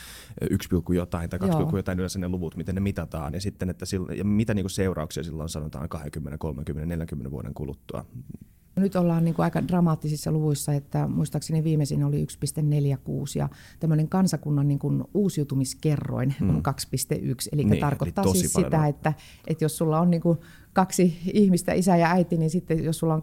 1, 0.50 0.68
jotain 0.94 1.30
tai 1.30 1.38
2, 1.38 1.76
jotain 1.76 1.98
yleensä 1.98 2.18
ne 2.18 2.28
luvut, 2.28 2.56
miten 2.56 2.74
ne 2.74 2.80
mitataan, 2.80 3.34
ja 3.34 3.40
sitten, 3.40 3.70
että 3.70 3.86
sillä, 3.86 4.14
ja 4.14 4.24
mitä 4.24 4.54
niin 4.54 4.64
kuin 4.64 4.70
seurauksia 4.70 5.22
silloin 5.22 5.48
sanotaan 5.48 5.88
20, 5.88 6.38
30, 6.38 6.86
40 6.86 7.30
vuoden 7.30 7.54
kuluttua. 7.54 8.04
Nyt 8.80 8.96
ollaan 8.96 9.24
niin 9.24 9.34
kuin 9.34 9.44
aika 9.44 9.68
dramaattisissa 9.68 10.32
luvuissa, 10.32 10.72
että 10.72 11.08
muistaakseni 11.08 11.64
viimeisin 11.64 12.04
oli 12.04 12.24
1,46 12.24 12.26
ja 13.34 13.48
tämmöinen 13.80 14.08
kansakunnan 14.08 14.68
niin 14.68 14.78
kuin 14.78 15.04
uusiutumiskerroin 15.14 16.34
mm. 16.40 16.50
on 16.50 16.56
2,1. 16.56 17.48
Eli 17.52 17.64
niin, 17.64 17.80
tarkoittaa 17.80 18.24
eli 18.24 18.32
siis 18.36 18.52
sitä, 18.52 18.86
että, 18.86 19.12
että 19.46 19.64
jos 19.64 19.76
sulla 19.76 20.00
on 20.00 20.10
niin 20.10 20.22
kuin 20.22 20.38
kaksi 20.72 21.18
ihmistä, 21.32 21.72
isä 21.72 21.96
ja 21.96 22.10
äiti, 22.10 22.36
niin 22.36 22.50
sitten 22.50 22.84
jos 22.84 22.98
sulla 22.98 23.14
on 23.14 23.22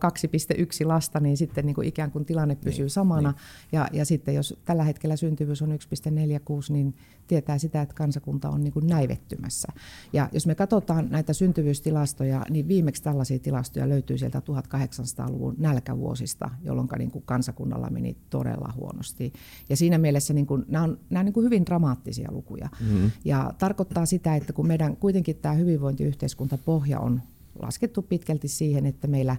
2,1 0.81 0.87
lasta, 0.87 1.19
niin 1.19 1.37
sitten 1.37 1.65
niin 1.65 1.75
kuin 1.75 1.87
ikään 1.87 2.11
kuin 2.11 2.25
tilanne 2.25 2.53
niin, 2.53 2.63
pysyy 2.63 2.83
niin, 2.83 2.89
samana. 2.89 3.31
Niin. 3.31 3.41
Ja, 3.71 3.87
ja 3.93 4.05
sitten 4.05 4.35
jos 4.35 4.59
tällä 4.65 4.83
hetkellä 4.83 5.15
syntyvyys 5.15 5.61
on 5.61 5.69
1,46, 5.69 6.73
niin 6.73 6.95
tietää 7.27 7.57
sitä, 7.57 7.81
että 7.81 7.95
kansakunta 7.95 8.49
on 8.49 8.63
niin 8.63 8.73
kuin 8.73 8.87
näivettymässä. 8.87 9.67
Ja 10.13 10.29
jos 10.31 10.47
me 10.47 10.55
katsotaan 10.55 11.07
näitä 11.09 11.33
syntyvyystilastoja, 11.33 12.45
niin 12.49 12.67
viimeksi 12.67 13.03
tällaisia 13.03 13.39
tilastoja 13.39 13.89
löytyy 13.89 14.17
sieltä 14.17 14.39
1800-luvun 14.39 15.55
nälkävuosista, 15.57 16.49
jolloin 16.63 16.87
niin 16.97 17.11
kuin 17.11 17.23
kansakunnalla 17.25 17.89
meni 17.89 18.17
todella 18.29 18.73
huonosti. 18.75 19.33
Ja 19.69 19.77
siinä 19.77 19.97
mielessä 19.97 20.33
niin 20.33 20.47
kuin, 20.47 20.65
nämä 20.67 20.83
on, 20.83 20.99
nämä 21.09 21.19
on 21.19 21.25
niin 21.25 21.33
kuin 21.33 21.43
hyvin 21.43 21.65
dramaattisia 21.65 22.31
lukuja. 22.31 22.69
Mm-hmm. 22.79 23.11
Ja 23.25 23.53
tarkoittaa 23.57 24.05
sitä, 24.05 24.35
että 24.35 24.53
kun 24.53 24.67
meidän 24.67 24.97
kuitenkin 24.97 25.35
tämä 25.35 25.53
hyvinvointiyhteiskuntapohja 25.55 26.99
on 26.99 27.21
laskettu 27.61 28.01
pitkälti 28.01 28.47
siihen, 28.47 28.85
että 28.85 29.07
meillä 29.07 29.35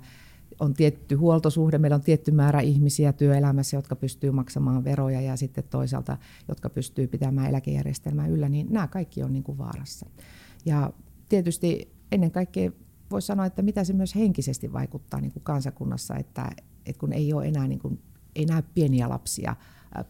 on 0.61 0.75
tietty 0.75 1.15
huoltosuhde, 1.15 1.79
meillä 1.79 1.95
on 1.95 2.03
tietty 2.03 2.31
määrä 2.31 2.61
ihmisiä 2.61 3.13
työelämässä, 3.13 3.77
jotka 3.77 3.97
pystyy 3.97 4.31
maksamaan 4.31 4.85
veroja 4.85 5.21
ja 5.21 5.37
sitten 5.37 5.65
toisaalta, 5.71 6.17
jotka 6.49 6.71
pystyy 6.71 7.07
pitämään 7.07 7.49
eläkejärjestelmää 7.51 8.27
yllä, 8.27 8.49
niin 8.49 8.67
nämä 8.71 8.87
kaikki 8.87 9.23
on 9.23 9.33
niin 9.33 9.43
kuin 9.43 9.59
vaarassa. 9.59 10.07
Ja 10.67 10.93
tietysti 11.29 11.93
ennen 12.13 12.31
kaikkea 12.31 12.71
voisi 13.11 13.27
sanoa, 13.27 13.47
että 13.47 13.63
mitä 13.63 13.85
se 13.85 13.93
myös 13.93 14.15
henkisesti 14.15 14.73
vaikuttaa 14.73 15.21
niin 15.21 15.33
kuin 15.33 15.43
kansakunnassa, 15.43 16.17
että, 16.17 16.51
että 16.87 17.01
kun 17.01 17.13
ei 17.13 17.33
ole 17.33 17.47
enää 17.47 17.69
niin 17.69 17.79
kuin, 17.79 18.03
ei 18.37 18.45
näe 18.45 18.63
pieniä 18.75 19.09
lapsia 19.09 19.57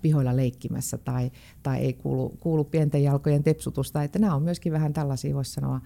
pihoilla 0.03 0.37
leikkimässä 0.37 0.99
tai, 0.99 1.31
tai 1.63 1.79
ei 1.79 1.93
kuulu, 1.93 2.29
kuulu 2.41 2.65
pienten 2.65 3.03
jalkojen 3.03 3.43
tepsutusta, 3.43 4.03
että 4.03 4.19
nämä 4.19 4.35
on 4.35 4.43
myöskin 4.43 4.73
vähän 4.73 4.93
tällaisia, 4.93 5.35
voisi 5.35 5.53
sanoa, 5.53 5.81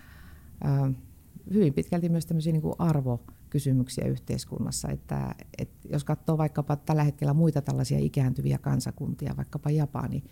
hyvin 1.54 1.74
pitkälti 1.74 2.08
myös 2.08 2.26
tämmöisiä 2.26 2.52
niin 2.52 2.62
kuin 2.62 2.74
arvokysymyksiä 2.78 4.06
yhteiskunnassa. 4.06 4.88
Että, 4.88 5.34
että 5.58 5.88
jos 5.88 6.04
katsoo 6.04 6.38
vaikkapa 6.38 6.76
tällä 6.76 7.04
hetkellä 7.04 7.34
muita 7.34 7.62
tällaisia 7.62 7.98
ikääntyviä 7.98 8.58
kansakuntia, 8.58 9.36
vaikkapa 9.36 9.70
Japani, 9.70 10.24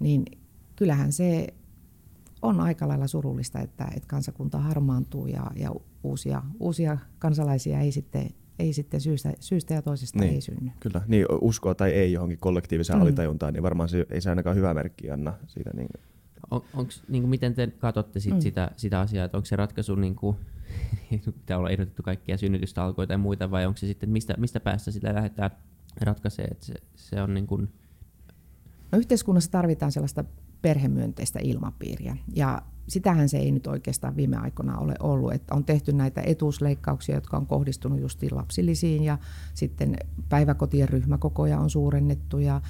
niin 0.00 0.24
kyllähän 0.76 1.12
se 1.12 1.46
on 2.42 2.60
aika 2.60 2.88
lailla 2.88 3.06
surullista, 3.06 3.60
että, 3.60 3.88
että 3.96 4.08
kansakunta 4.08 4.58
harmaantuu 4.58 5.26
ja, 5.26 5.50
ja 5.56 5.70
uusia, 6.02 6.42
uusia 6.60 6.98
kansalaisia 7.18 7.80
ei 7.80 7.92
sitten 7.92 8.30
ei 8.58 8.72
sitten 8.72 9.00
syystä, 9.00 9.32
syystä 9.40 9.74
ja 9.74 9.82
toisesta 9.82 10.18
niin, 10.18 10.34
ei 10.34 10.40
synny. 10.40 10.70
Kyllä, 10.80 11.02
niin 11.06 11.26
uskoa 11.40 11.74
tai 11.74 11.90
ei 11.90 12.12
johonkin 12.12 12.38
kollektiiviseen 12.38 12.98
mm. 12.98 13.02
alitajuntaan, 13.02 13.54
niin 13.54 13.62
varmaan 13.62 13.88
se 13.88 14.06
ei 14.10 14.20
se 14.20 14.30
ainakaan 14.30 14.56
hyvä 14.56 14.74
merkki 14.74 15.10
anna 15.10 15.34
siitä. 15.46 15.70
Niin. 15.74 15.88
On, 16.50 16.62
onks, 16.74 17.02
niin 17.08 17.22
kuin 17.22 17.30
miten 17.30 17.54
te 17.54 17.66
katsotte 17.66 18.20
sit 18.20 18.34
mm. 18.34 18.40
sitä, 18.40 18.70
sitä 18.76 19.00
asiaa, 19.00 19.24
että 19.24 19.38
onko 19.38 19.46
se 19.46 19.56
ratkaisu, 19.56 19.94
niin 19.94 20.14
kuin, 20.14 20.36
pitää 21.40 21.58
olla 21.58 21.70
ehdotettu 21.70 22.02
kaikkia 22.02 22.38
synnytystalkoita 22.38 23.12
ja 23.12 23.18
muita, 23.18 23.50
vai 23.50 23.66
onko 23.66 23.76
se 23.76 23.86
sitten, 23.86 24.10
mistä, 24.10 24.34
mistä 24.38 24.60
päästä 24.60 24.90
sitä 24.90 25.14
lähdetään 25.14 25.50
ratkaisemaan, 26.00 26.52
että 26.52 26.66
se, 26.66 26.74
se 26.96 27.22
on 27.22 27.34
niin 27.34 27.46
kuin... 27.46 27.72
no, 28.92 28.98
yhteiskunnassa 28.98 29.50
tarvitaan 29.50 29.92
sellaista 29.92 30.24
perhemyönteistä 30.62 31.38
ilmapiiriä, 31.42 32.16
ja 32.34 32.62
sitähän 32.88 33.28
se 33.28 33.38
ei 33.38 33.52
nyt 33.52 33.66
oikeastaan 33.66 34.16
viime 34.16 34.36
aikoina 34.36 34.78
ole 34.78 34.94
ollut, 35.00 35.32
että 35.32 35.54
on 35.54 35.64
tehty 35.64 35.92
näitä 35.92 36.22
etuusleikkauksia, 36.26 37.14
jotka 37.14 37.36
on 37.36 37.46
kohdistunut 37.46 38.00
justiin 38.00 38.36
lapsillisiin 38.36 39.04
ja 39.04 39.18
sitten 39.54 39.96
päiväkotien 40.28 40.88
ryhmäkokoja 40.88 41.58
on 41.58 41.70
suurennettu 41.70 42.38
ja 42.38 42.60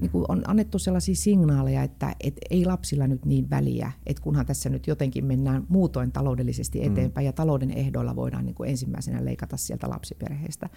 niin 0.00 0.10
kuin 0.10 0.24
on 0.28 0.42
annettu 0.46 0.78
sellaisia 0.78 1.14
signaaleja, 1.14 1.82
että, 1.82 2.14
että 2.20 2.40
ei 2.50 2.64
lapsilla 2.64 3.06
nyt 3.06 3.24
niin 3.24 3.50
väliä, 3.50 3.92
että 4.06 4.22
kunhan 4.22 4.46
tässä 4.46 4.68
nyt 4.68 4.86
jotenkin 4.86 5.24
mennään 5.24 5.66
muutoin 5.68 6.12
taloudellisesti 6.12 6.80
mm. 6.80 6.86
eteenpäin 6.86 7.24
mm. 7.24 7.26
ja 7.26 7.32
talouden 7.32 7.70
ehdoilla 7.70 8.16
voidaan 8.16 8.44
niin 8.46 8.54
kuin 8.54 8.70
ensimmäisenä 8.70 9.24
leikata 9.24 9.56
sieltä 9.56 9.90
lapsiperheestä. 9.90 10.68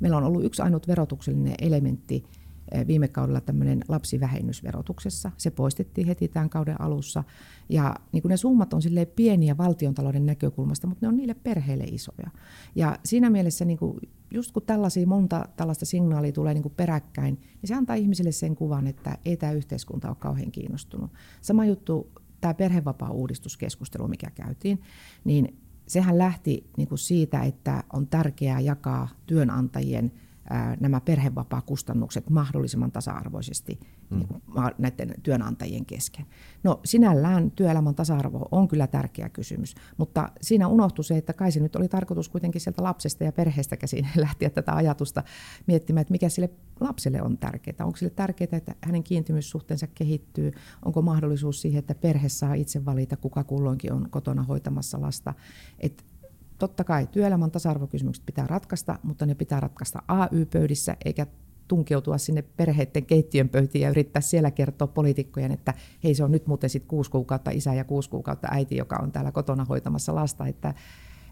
Meillä 0.00 0.16
on 0.16 0.24
ollut 0.24 0.44
yksi 0.44 0.62
ainut 0.62 0.88
verotuksellinen 0.88 1.54
elementti, 1.60 2.24
viime 2.86 3.08
kaudella 3.08 3.40
tämmöinen 3.40 3.84
lapsivähennys 3.88 4.62
verotuksessa. 4.62 5.32
Se 5.36 5.50
poistettiin 5.50 6.06
heti 6.06 6.28
tämän 6.28 6.50
kauden 6.50 6.80
alussa. 6.80 7.24
Ja 7.68 7.94
niin 8.12 8.22
kuin 8.22 8.30
ne 8.30 8.36
summat 8.36 8.72
on 8.72 8.80
pieniä 9.16 9.56
valtiontalouden 9.56 10.26
näkökulmasta, 10.26 10.86
mutta 10.86 11.06
ne 11.06 11.08
on 11.08 11.16
niille 11.16 11.34
perheille 11.34 11.84
isoja. 11.84 12.30
Ja 12.74 12.98
siinä 13.04 13.30
mielessä 13.30 13.64
niin 13.64 13.78
kuin, 13.78 14.00
just 14.30 14.52
kun 14.52 14.62
tällaisia 14.62 15.06
monta 15.06 15.48
tällaista 15.56 15.86
signaalia 15.86 16.32
tulee 16.32 16.54
niin 16.54 16.62
kuin 16.62 16.74
peräkkäin, 16.76 17.34
niin 17.34 17.68
se 17.68 17.74
antaa 17.74 17.96
ihmisille 17.96 18.32
sen 18.32 18.54
kuvan, 18.54 18.86
että 18.86 19.18
ei 19.24 19.36
tämä 19.36 19.52
yhteiskunta 19.52 20.08
ole 20.08 20.16
kauhean 20.20 20.50
kiinnostunut. 20.50 21.10
Sama 21.40 21.64
juttu 21.64 22.10
tämä 22.40 22.54
perhevapaa-uudistuskeskustelu, 22.54 24.08
mikä 24.08 24.30
käytiin, 24.30 24.82
niin 25.24 25.58
sehän 25.86 26.18
lähti 26.18 26.70
niin 26.76 26.88
kuin 26.88 26.98
siitä, 26.98 27.42
että 27.42 27.84
on 27.92 28.06
tärkeää 28.06 28.60
jakaa 28.60 29.08
työnantajien– 29.26 30.12
nämä 30.80 31.00
perhevapaakustannukset 31.00 32.30
mahdollisimman 32.30 32.92
tasa-arvoisesti 32.92 33.80
mm. 34.10 34.16
niin 34.18 34.28
näiden 34.78 35.14
työnantajien 35.22 35.86
kesken. 35.86 36.26
No 36.62 36.80
sinällään 36.84 37.50
työelämän 37.50 37.94
tasa-arvo 37.94 38.48
on 38.50 38.68
kyllä 38.68 38.86
tärkeä 38.86 39.28
kysymys, 39.28 39.74
mutta 39.96 40.28
siinä 40.40 40.68
unohtui 40.68 41.04
se, 41.04 41.16
että 41.16 41.32
kai 41.32 41.52
se 41.52 41.60
nyt 41.60 41.76
oli 41.76 41.88
tarkoitus 41.88 42.28
kuitenkin 42.28 42.60
sieltä 42.60 42.82
lapsesta 42.82 43.24
ja 43.24 43.32
perheestä 43.32 43.76
käsin 43.76 44.08
lähteä 44.16 44.50
tätä 44.50 44.74
ajatusta 44.74 45.22
miettimään, 45.66 46.00
että 46.02 46.12
mikä 46.12 46.28
sille 46.28 46.50
lapselle 46.80 47.22
on 47.22 47.38
tärkeää. 47.38 47.86
Onko 47.86 47.96
sille 47.96 48.12
tärkeää, 48.16 48.48
että 48.52 48.74
hänen 48.80 49.02
kiintymyssuhteensa 49.02 49.86
kehittyy? 49.86 50.52
Onko 50.84 51.02
mahdollisuus 51.02 51.60
siihen, 51.60 51.78
että 51.78 51.94
perhe 51.94 52.28
saa 52.28 52.54
itse 52.54 52.84
valita, 52.84 53.16
kuka 53.16 53.44
kulloinkin 53.44 53.92
on 53.92 54.10
kotona 54.10 54.42
hoitamassa 54.42 55.00
lasta? 55.00 55.34
Että 55.78 56.04
totta 56.58 56.84
kai 56.84 57.06
työelämän 57.06 57.50
tasa-arvokysymykset 57.50 58.26
pitää 58.26 58.46
ratkaista, 58.46 58.98
mutta 59.02 59.26
ne 59.26 59.34
pitää 59.34 59.60
ratkaista 59.60 60.02
AY-pöydissä 60.08 60.96
eikä 61.04 61.26
tunkeutua 61.68 62.18
sinne 62.18 62.42
perheiden 62.42 63.06
keittiön 63.06 63.48
pöytiin 63.48 63.82
ja 63.82 63.90
yrittää 63.90 64.22
siellä 64.22 64.50
kertoa 64.50 64.88
poliitikkojen, 64.88 65.52
että 65.52 65.74
hei 66.04 66.14
se 66.14 66.24
on 66.24 66.32
nyt 66.32 66.46
muuten 66.46 66.70
sitten 66.70 66.88
kuusi 66.88 67.10
kuukautta 67.10 67.50
isä 67.50 67.74
ja 67.74 67.84
kuusi 67.84 68.10
kuukautta 68.10 68.48
äiti, 68.50 68.76
joka 68.76 68.96
on 69.02 69.12
täällä 69.12 69.32
kotona 69.32 69.64
hoitamassa 69.64 70.14
lasta, 70.14 70.46
että 70.46 70.74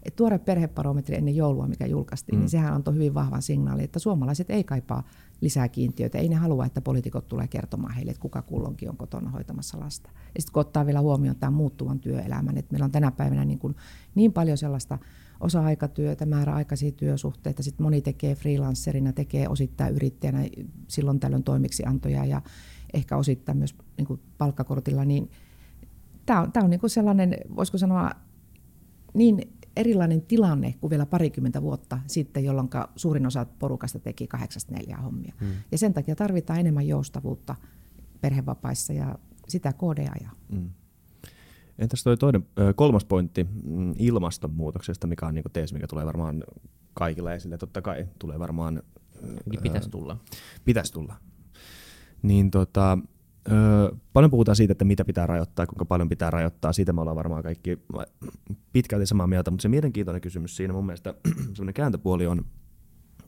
et 0.05 0.15
tuore 0.15 0.39
perheparometri 0.39 1.15
ennen 1.15 1.35
joulua, 1.35 1.67
mikä 1.67 1.85
julkaistiin, 1.85 2.33
niin 2.33 2.39
mm. 2.39 2.43
niin 2.43 2.49
sehän 2.49 2.73
antoi 2.73 2.93
hyvin 2.93 3.13
vahvan 3.13 3.41
signaali, 3.41 3.83
että 3.83 3.99
suomalaiset 3.99 4.49
ei 4.49 4.63
kaipaa 4.63 5.03
lisää 5.41 5.69
kiintiöitä. 5.69 6.17
Ei 6.17 6.29
ne 6.29 6.35
halua, 6.35 6.65
että 6.65 6.81
poliitikot 6.81 7.27
tulee 7.27 7.47
kertomaan 7.47 7.93
heille, 7.93 8.11
että 8.11 8.21
kuka 8.21 8.41
kullonkin 8.41 8.89
on 8.89 8.97
kotona 8.97 9.29
hoitamassa 9.29 9.79
lasta. 9.79 10.09
Ja 10.35 10.41
sitten 10.41 10.53
kun 10.53 10.61
ottaa 10.61 10.85
vielä 10.85 11.01
huomioon 11.01 11.35
tämän 11.35 11.53
muuttuvan 11.53 11.99
työelämän, 11.99 12.57
että 12.57 12.73
meillä 12.73 12.85
on 12.85 12.91
tänä 12.91 13.11
päivänä 13.11 13.45
niin, 13.45 13.59
kuin 13.59 13.75
niin 14.15 14.33
paljon 14.33 14.57
sellaista 14.57 14.97
osa-aikatyötä, 15.39 16.25
määräaikaisia 16.25 16.91
työsuhteita, 16.91 17.63
sitten 17.63 17.83
moni 17.83 18.01
tekee 18.01 18.35
freelancerina, 18.35 19.13
tekee 19.13 19.49
osittain 19.49 19.95
yrittäjänä 19.95 20.39
silloin 20.87 21.19
tällöin 21.19 21.43
toimiksiantoja 21.43 22.25
ja 22.25 22.41
ehkä 22.93 23.17
osittain 23.17 23.57
myös 23.57 23.75
niin 23.97 24.07
kuin 24.07 24.19
palkkakortilla, 24.37 25.05
niin 25.05 25.31
tämä 26.25 26.41
on, 26.41 26.51
tämä 26.51 26.63
on 26.63 26.69
niin 26.69 26.79
kuin 26.79 26.89
sellainen, 26.89 27.37
voisiko 27.55 27.77
sanoa, 27.77 28.11
niin 29.13 29.55
erilainen 29.75 30.21
tilanne 30.21 30.75
kuin 30.81 30.89
vielä 30.89 31.05
parikymmentä 31.05 31.61
vuotta 31.61 31.99
sitten, 32.07 32.43
jolloin 32.43 32.69
suurin 32.95 33.25
osa 33.25 33.45
porukasta 33.59 33.99
teki 33.99 34.27
kahdeksasta 34.27 34.73
neljää 34.73 35.01
hommia. 35.01 35.33
Hmm. 35.39 35.51
Ja 35.71 35.77
sen 35.77 35.93
takia 35.93 36.15
tarvitaan 36.15 36.59
enemmän 36.59 36.87
joustavuutta 36.87 37.55
perhevapaissa 38.21 38.93
ja 38.93 39.19
sitä 39.47 39.73
KD 39.73 39.99
ajaa. 39.99 40.35
Hmm. 40.51 40.69
Entäs 41.79 42.03
toi 42.03 42.17
toinen, 42.17 42.45
kolmas 42.75 43.05
pointti 43.05 43.43
mm, 43.43 43.93
ilmastonmuutoksesta, 43.97 45.07
mikä 45.07 45.25
on 45.25 45.33
niin 45.35 45.45
tees, 45.53 45.73
mikä 45.73 45.87
tulee 45.87 46.05
varmaan 46.05 46.43
kaikilla 46.93 47.33
esille. 47.33 47.57
Totta 47.57 47.81
kai 47.81 48.07
tulee 48.19 48.39
varmaan... 48.39 48.83
Pitäisi 49.61 49.89
tulla. 49.89 50.17
Pitäisi 50.65 50.93
tulla. 50.93 51.15
Niin 52.21 52.51
tota, 52.51 52.97
Öö, 53.51 53.95
paljon 54.13 54.31
puhutaan 54.31 54.55
siitä, 54.55 54.71
että 54.71 54.85
mitä 54.85 55.05
pitää 55.05 55.27
rajoittaa, 55.27 55.67
kuinka 55.67 55.85
paljon 55.85 56.09
pitää 56.09 56.31
rajoittaa. 56.31 56.73
Siitä 56.73 56.93
me 56.93 57.01
ollaan 57.01 57.17
varmaan 57.17 57.43
kaikki 57.43 57.77
pitkälti 58.73 59.05
samaa 59.05 59.27
mieltä, 59.27 59.51
mutta 59.51 59.61
se 59.61 59.69
mielenkiintoinen 59.69 60.21
kysymys 60.21 60.55
siinä 60.55 60.73
mun 60.73 60.85
mielestä 60.85 61.13
semmoinen 61.53 61.73
kääntöpuoli 61.73 62.27
on, 62.27 62.45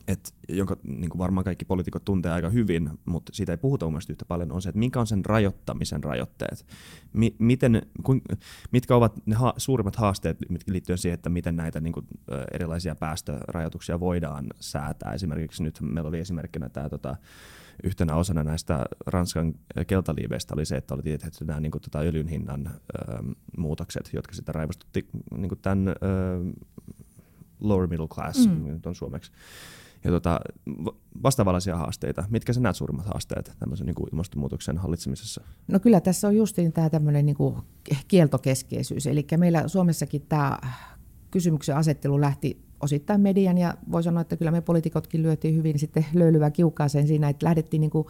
et, 0.07 0.35
jonka 0.49 0.77
niin 0.83 1.09
kuin 1.09 1.19
varmaan 1.19 1.43
kaikki 1.43 1.65
poliitikot 1.65 2.05
tuntee 2.05 2.31
aika 2.31 2.49
hyvin, 2.49 2.89
mutta 3.05 3.31
siitä 3.35 3.51
ei 3.51 3.57
puhuta 3.57 3.89
mun 3.89 4.01
yhtä 4.09 4.25
paljon, 4.25 4.51
on 4.51 4.61
se, 4.61 4.69
että 4.69 4.79
minkä 4.79 4.99
on 4.99 5.07
sen 5.07 5.25
rajoittamisen 5.25 6.03
rajoitteet. 6.03 6.65
Mi- 7.13 7.35
miten, 7.39 7.81
kun, 8.03 8.21
mitkä 8.71 8.95
ovat 8.95 9.25
ne 9.25 9.35
ha- 9.35 9.53
suurimmat 9.57 9.95
haasteet 9.95 10.37
liittyen 10.67 10.97
siihen, 10.97 11.13
että 11.13 11.29
miten 11.29 11.55
näitä 11.55 11.79
niin 11.81 11.93
kuin, 11.93 12.07
erilaisia 12.53 12.95
päästörajoituksia 12.95 13.99
voidaan 13.99 14.47
säätää. 14.59 15.13
Esimerkiksi 15.13 15.63
nyt 15.63 15.79
meillä 15.81 16.07
oli 16.07 16.19
esimerkkinä 16.19 16.69
tämä 16.69 16.89
tota, 16.89 17.15
yhtenä 17.83 18.15
osana 18.15 18.43
näistä 18.43 18.85
Ranskan 19.05 19.53
keltaliiveistä 19.87 20.53
oli 20.53 20.65
se, 20.65 20.77
että 20.77 20.93
oli 20.93 21.03
tehty 21.03 21.45
nämä 21.45 21.59
niin 21.59 21.71
kuin, 21.71 21.81
tota, 21.81 21.99
öljyn 21.99 22.27
hinnan 22.27 22.67
ö, 22.67 22.71
muutokset, 23.57 24.09
jotka 24.13 24.33
sitten 24.33 24.55
raivostutti 24.55 25.07
niin 25.37 25.49
kuin 25.49 25.59
tämän 25.61 25.87
ö, 25.87 25.93
lower 27.59 27.87
middle 27.87 28.07
class, 28.07 28.47
mm. 28.47 28.67
nyt 28.67 28.85
on 28.85 28.95
suomeksi. 28.95 29.31
Ja 30.03 30.11
tota, 30.11 30.39
vastaavallisia 31.23 31.77
haasteita. 31.77 32.23
Mitkä 32.29 32.53
sä 32.53 32.59
näet 32.59 32.75
suurimmat 32.75 33.05
haasteet 33.05 33.55
tämmöisen 33.59 33.85
niin 33.85 33.95
kuin 33.95 34.09
ilmastonmuutoksen 34.11 34.77
hallitsemisessa? 34.77 35.41
No 35.67 35.79
kyllä 35.79 36.01
tässä 36.01 36.27
on 36.27 36.35
justiin 36.35 36.73
tämä 36.73 36.89
tämmöinen 36.89 37.25
niin 37.25 37.35
kuin 37.35 37.55
kieltokeskeisyys. 38.07 39.07
Eli 39.07 39.27
meillä 39.37 39.67
Suomessakin 39.67 40.25
tämä 40.29 40.57
kysymyksen 41.31 41.75
asettelu 41.75 42.21
lähti 42.21 42.67
osittain 42.79 43.21
median 43.21 43.57
ja 43.57 43.73
voi 43.91 44.03
sanoa, 44.03 44.21
että 44.21 44.37
kyllä 44.37 44.51
me 44.51 44.61
poliitikotkin 44.61 45.23
lyötiin 45.23 45.55
hyvin 45.55 45.79
sitten 45.79 46.05
löylyvää 46.13 46.51
kiukaaseen 46.51 47.07
siinä, 47.07 47.29
että 47.29 47.45
lähdettiin 47.45 47.81
niin 47.81 47.91
kuin 47.91 48.07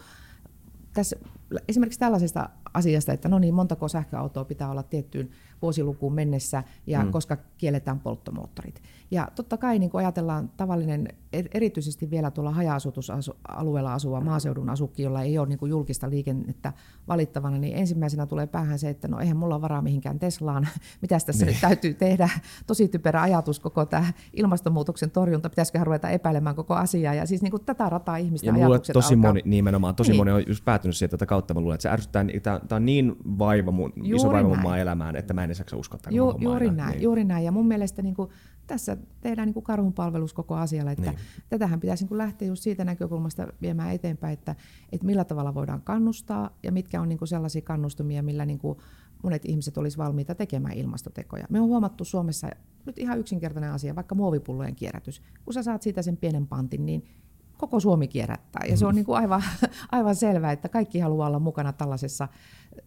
tässä, 0.94 1.16
esimerkiksi 1.68 2.00
tällaisesta 2.00 2.48
asiasta, 2.74 3.12
että 3.12 3.28
no 3.28 3.38
niin, 3.38 3.54
montako 3.54 3.88
sähköautoa 3.88 4.44
pitää 4.44 4.70
olla 4.70 4.82
tiettyyn 4.82 5.30
vuosilukuun 5.62 6.14
mennessä, 6.14 6.64
ja 6.86 7.04
mm. 7.04 7.10
koska 7.10 7.36
kielletään 7.58 8.00
polttomoottorit. 8.00 8.82
Ja 9.10 9.28
totta 9.34 9.56
kai 9.56 9.78
niin 9.78 9.90
kun 9.90 10.00
ajatellaan 10.00 10.50
tavallinen, 10.56 11.08
erityisesti 11.32 12.10
vielä 12.10 12.30
tuolla 12.30 12.50
haja-asutusalueella 12.50 13.94
asuva 13.94 14.20
maaseudun 14.20 14.70
asukki, 14.70 15.02
jolla 15.02 15.22
ei 15.22 15.38
ole 15.38 15.48
niin 15.48 15.58
kuin 15.58 15.70
julkista 15.70 16.10
liikennettä 16.10 16.72
valittavana, 17.08 17.58
niin 17.58 17.76
ensimmäisenä 17.76 18.26
tulee 18.26 18.46
päähän 18.46 18.78
se, 18.78 18.88
että 18.88 19.08
no 19.08 19.20
eihän 19.20 19.36
mulla 19.36 19.54
ole 19.54 19.62
varaa 19.62 19.82
mihinkään 19.82 20.18
Teslaan, 20.18 20.68
mitä 21.02 21.18
tässä 21.26 21.44
niin. 21.44 21.52
nyt 21.52 21.60
täytyy 21.60 21.94
tehdä. 21.94 22.28
Tosi 22.66 22.88
typerä 22.88 23.22
ajatus 23.22 23.60
koko 23.60 23.86
tämä 23.86 24.12
ilmastonmuutoksen 24.32 25.10
torjunta, 25.10 25.50
pitäisikö 25.50 25.84
ruveta 25.84 26.10
epäilemään 26.10 26.56
koko 26.56 26.74
asiaa. 26.74 27.14
Ja 27.14 27.26
siis 27.26 27.42
niin 27.42 27.50
kuin 27.50 27.64
tätä 27.64 27.88
rataa 27.88 28.16
ihmisten 28.16 28.56
ja 28.56 28.66
ajatukset 28.66 28.92
tosi 28.92 29.14
alkaa. 29.14 29.30
moni, 29.30 29.42
nimenomaan, 29.44 29.94
tosi 29.94 30.10
niin. 30.10 30.20
moni 30.20 30.30
on 30.30 30.44
just 30.46 30.64
päätynyt 30.64 30.96
siihen 30.96 31.10
tätä 31.10 31.26
kautta, 31.38 31.54
mä 31.54 31.60
luulen, 31.60 31.74
että 31.74 31.82
se 31.82 31.90
ärsyttää, 31.90 32.24
tämä 32.42 32.76
on 32.76 32.86
niin 32.86 33.16
vaiva 33.38 33.70
mun, 33.70 33.92
iso 34.04 34.32
vaiva 34.32 34.56
mun 34.56 34.76
elämään, 34.76 35.16
että 35.16 35.34
mä 35.34 35.44
en 35.44 35.50
edes 35.50 35.64
uskoa 35.74 36.00
Ju, 36.10 36.34
juuri 36.38 36.70
näin, 36.70 36.90
niin. 36.90 37.02
juuri 37.02 37.24
näin. 37.24 37.44
Ja 37.44 37.52
mun 37.52 37.68
mielestä 37.68 38.02
niin 38.02 38.14
kuin, 38.14 38.30
tässä 38.66 38.96
tehdään 39.20 39.46
niin 39.46 39.54
kuin 39.54 39.64
karhun 39.64 39.92
palvelus 39.92 40.32
koko 40.32 40.54
asialle, 40.54 40.92
että 40.92 41.10
niin. 41.10 41.20
tätähän 41.48 41.80
pitäisi 41.80 42.04
niin 42.04 42.08
kuin 42.08 42.18
lähteä 42.18 42.48
just 42.48 42.62
siitä 42.62 42.84
näkökulmasta 42.84 43.46
viemään 43.62 43.92
eteenpäin, 43.92 44.32
että, 44.32 44.54
että 44.92 45.06
millä 45.06 45.24
tavalla 45.24 45.54
voidaan 45.54 45.82
kannustaa 45.82 46.50
ja 46.62 46.72
mitkä 46.72 47.00
on 47.00 47.08
niin 47.08 47.18
kuin 47.18 47.28
sellaisia 47.28 47.62
kannustumia, 47.62 48.22
millä 48.22 48.46
niin 48.46 48.58
kuin 48.58 48.78
monet 49.22 49.44
ihmiset 49.44 49.78
olisivat 49.78 50.06
valmiita 50.06 50.34
tekemään 50.34 50.74
ilmastotekoja. 50.74 51.46
Me 51.50 51.60
on 51.60 51.68
huomattu 51.68 52.04
Suomessa 52.04 52.48
nyt 52.86 52.98
ihan 52.98 53.18
yksinkertainen 53.18 53.72
asia, 53.72 53.94
vaikka 53.94 54.14
muovipullojen 54.14 54.74
kierrätys. 54.74 55.22
Kun 55.44 55.54
sä 55.54 55.62
saat 55.62 55.82
siitä 55.82 56.02
sen 56.02 56.16
pienen 56.16 56.46
pantin, 56.46 56.86
niin 56.86 57.04
koko 57.58 57.80
Suomi 57.80 58.08
kierrättää. 58.08 58.62
Ja 58.68 58.76
se 58.76 58.86
on 58.86 58.92
mm. 58.92 58.96
niin 58.96 59.06
kuin 59.06 59.18
aivan, 59.18 59.42
aivan 59.92 60.16
selvää, 60.16 60.52
että 60.52 60.68
kaikki 60.68 60.98
haluaa 60.98 61.28
olla 61.28 61.38
mukana 61.38 61.72
tällaisessa 61.72 62.28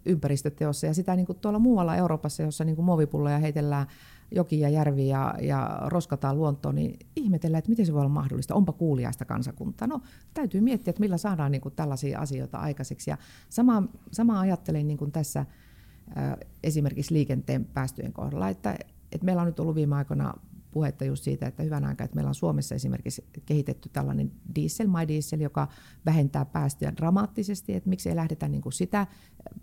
ympäristöteossa. 0.05 0.87
Ja 0.87 0.93
sitä 0.93 1.15
niin 1.15 1.25
kuin 1.25 1.37
tuolla 1.39 1.59
muualla 1.59 1.95
Euroopassa, 1.95 2.43
jossa 2.43 2.63
niin 2.63 2.75
kuin 2.75 2.85
muovipulloja 2.85 3.39
heitellään 3.39 3.87
jokia, 4.31 4.69
järviä 4.69 5.17
ja, 5.17 5.35
ja 5.41 5.81
roskataan 5.85 6.37
luontoon, 6.37 6.75
niin 6.75 6.99
ihmetellään, 7.15 7.59
että 7.59 7.69
miten 7.69 7.85
se 7.85 7.93
voi 7.93 7.99
olla 7.99 8.09
mahdollista. 8.09 8.55
Onpa 8.55 8.71
kuuliaista 8.71 9.25
kansakuntaa. 9.25 9.87
No, 9.87 10.01
täytyy 10.33 10.61
miettiä, 10.61 10.91
että 10.91 10.99
millä 10.99 11.17
saadaan 11.17 11.51
niin 11.51 11.61
kuin 11.61 11.75
tällaisia 11.75 12.19
asioita 12.19 12.57
aikaiseksi. 12.57 13.09
Ja 13.09 13.17
sama, 13.49 13.83
sama 14.11 14.39
ajattelen 14.39 14.87
niin 14.87 14.97
kuin 14.97 15.11
tässä 15.11 15.39
äh, 15.39 16.35
esimerkiksi 16.63 17.13
liikenteen 17.13 17.65
päästöjen 17.65 18.13
kohdalla, 18.13 18.49
että, 18.49 18.75
että 19.11 19.25
meillä 19.25 19.41
on 19.41 19.47
nyt 19.47 19.59
ollut 19.59 19.75
viime 19.75 19.95
aikoina 19.95 20.33
puhetta 20.71 21.05
just 21.05 21.23
siitä, 21.23 21.47
että 21.47 21.63
hyvän 21.63 21.85
aikaa, 21.85 22.05
että 22.05 22.15
meillä 22.15 22.29
on 22.29 22.35
Suomessa 22.35 22.75
esimerkiksi 22.75 23.25
kehitetty 23.45 23.89
tällainen 23.89 24.31
diesel, 24.55 24.87
my 24.87 25.07
diesel, 25.07 25.39
joka 25.39 25.67
vähentää 26.05 26.45
päästöjä 26.45 26.93
dramaattisesti, 26.97 27.73
että 27.73 27.89
miksi 27.89 28.09
ei 28.09 28.15
lähdetä 28.15 28.47
niin 28.47 28.61
kuin 28.61 28.73
sitä 28.73 29.07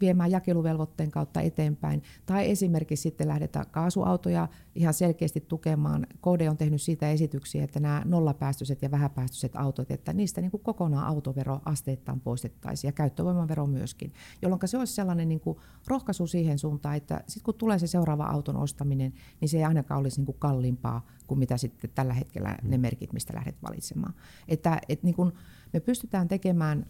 viemään 0.00 0.30
jakeluvelvoitteen 0.30 1.10
kautta 1.10 1.40
eteenpäin. 1.40 2.02
Tai 2.26 2.50
esimerkiksi 2.50 3.02
sitten 3.02 3.28
lähdetään 3.28 3.66
kaasuautoja 3.70 4.48
ihan 4.74 4.94
selkeästi 4.94 5.40
tukemaan. 5.40 6.06
KD 6.10 6.48
on 6.50 6.56
tehnyt 6.56 6.82
siitä 6.82 7.10
esityksiä, 7.10 7.64
että 7.64 7.80
nämä 7.80 8.02
nollapäästöiset 8.04 8.82
ja 8.82 8.90
vähäpäästöiset 8.90 9.56
autot, 9.56 9.90
että 9.90 10.12
niistä 10.12 10.40
niin 10.40 10.50
kuin 10.50 10.62
kokonaan 10.62 11.06
autovero 11.06 11.60
asteittain 11.64 12.20
poistettaisiin 12.20 12.88
ja 12.88 12.92
käyttövoimavero 12.92 13.66
myöskin, 13.66 14.12
jolloin 14.42 14.60
se 14.64 14.78
olisi 14.78 14.94
sellainen 14.94 15.28
niin 15.28 15.40
kuin 15.40 15.58
rohkaisu 15.86 16.26
siihen 16.26 16.58
suuntaan, 16.58 16.96
että 16.96 17.20
sitten 17.26 17.44
kun 17.44 17.54
tulee 17.54 17.78
se 17.78 17.86
seuraava 17.86 18.24
auton 18.24 18.56
ostaminen, 18.56 19.12
niin 19.40 19.48
se 19.48 19.56
ei 19.56 19.64
ainakaan 19.64 20.00
olisi 20.00 20.20
niin 20.20 20.26
kuin 20.26 20.38
kalliimpaa 20.38 21.06
kuin 21.26 21.38
mitä 21.38 21.56
sitten 21.56 21.90
tällä 21.94 22.14
hetkellä 22.14 22.58
ne 22.62 22.76
mm. 22.76 22.80
merkit, 22.80 23.12
mistä 23.12 23.34
lähdet 23.34 23.62
valitsemaan. 23.62 24.14
Että, 24.48 24.80
että 24.88 25.06
niin 25.06 25.14
kuin 25.14 25.32
me 25.72 25.80
pystytään 25.80 26.28
tekemään 26.28 26.86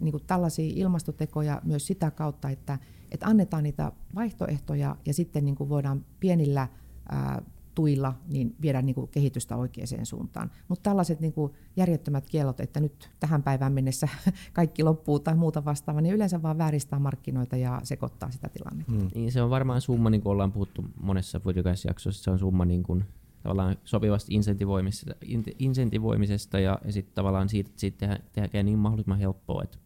niin 0.00 0.12
kuin 0.12 0.24
tällaisia 0.26 0.72
ilmastotekoja 0.76 1.62
myös 1.64 1.86
sitä 1.86 2.10
kautta, 2.10 2.50
että, 2.50 2.78
että 3.10 3.26
annetaan 3.26 3.62
niitä 3.62 3.92
vaihtoehtoja 4.14 4.96
ja 5.06 5.14
sitten 5.14 5.44
niin 5.44 5.54
kuin 5.54 5.68
voidaan 5.68 6.04
pienillä 6.20 6.68
ää, 7.08 7.42
tuilla 7.78 8.14
niin 8.28 8.56
viedä 8.62 8.82
niin 8.82 8.94
kuin 8.94 9.08
kehitystä 9.08 9.56
oikeaan 9.56 10.06
suuntaan. 10.06 10.50
Mutta 10.68 10.90
tällaiset 10.90 11.20
niin 11.20 11.32
kuin 11.32 11.52
järjettömät 11.76 12.26
kielot, 12.26 12.60
että 12.60 12.80
nyt 12.80 13.10
tähän 13.20 13.42
päivään 13.42 13.72
mennessä 13.72 14.08
kaikki 14.52 14.82
loppuu 14.82 15.18
tai 15.18 15.34
muuta 15.34 15.64
vastaavaa, 15.64 16.00
niin 16.00 16.14
yleensä 16.14 16.42
vaan 16.42 16.58
vääristää 16.58 16.98
markkinoita 16.98 17.56
ja 17.56 17.80
sekoittaa 17.82 18.30
sitä 18.30 18.48
tilannetta. 18.48 18.92
Hmm. 18.92 19.08
Niin 19.14 19.32
se 19.32 19.42
on 19.42 19.50
varmaan 19.50 19.80
summa, 19.80 20.10
niin 20.10 20.20
kuin 20.20 20.30
ollaan 20.30 20.52
puhuttu 20.52 20.84
monessa 21.00 21.40
jaksossa, 21.86 22.24
se 22.24 22.30
on 22.30 22.38
summa 22.38 22.64
niin 22.64 22.82
kuin 22.82 23.04
tavallaan 23.42 23.76
sopivasta 23.84 24.28
insentivoimisesta, 24.30 25.14
insentivoimisesta 25.58 26.60
ja, 26.60 26.78
ja 26.84 26.92
sitten 26.92 27.14
tavallaan 27.14 27.48
siitä, 27.48 27.68
että 27.68 27.80
siitä 27.80 27.98
tehdään, 27.98 28.22
tehdään 28.32 28.66
niin 28.66 28.78
mahdollisimman 28.78 29.18
helppoa, 29.18 29.62
että 29.62 29.78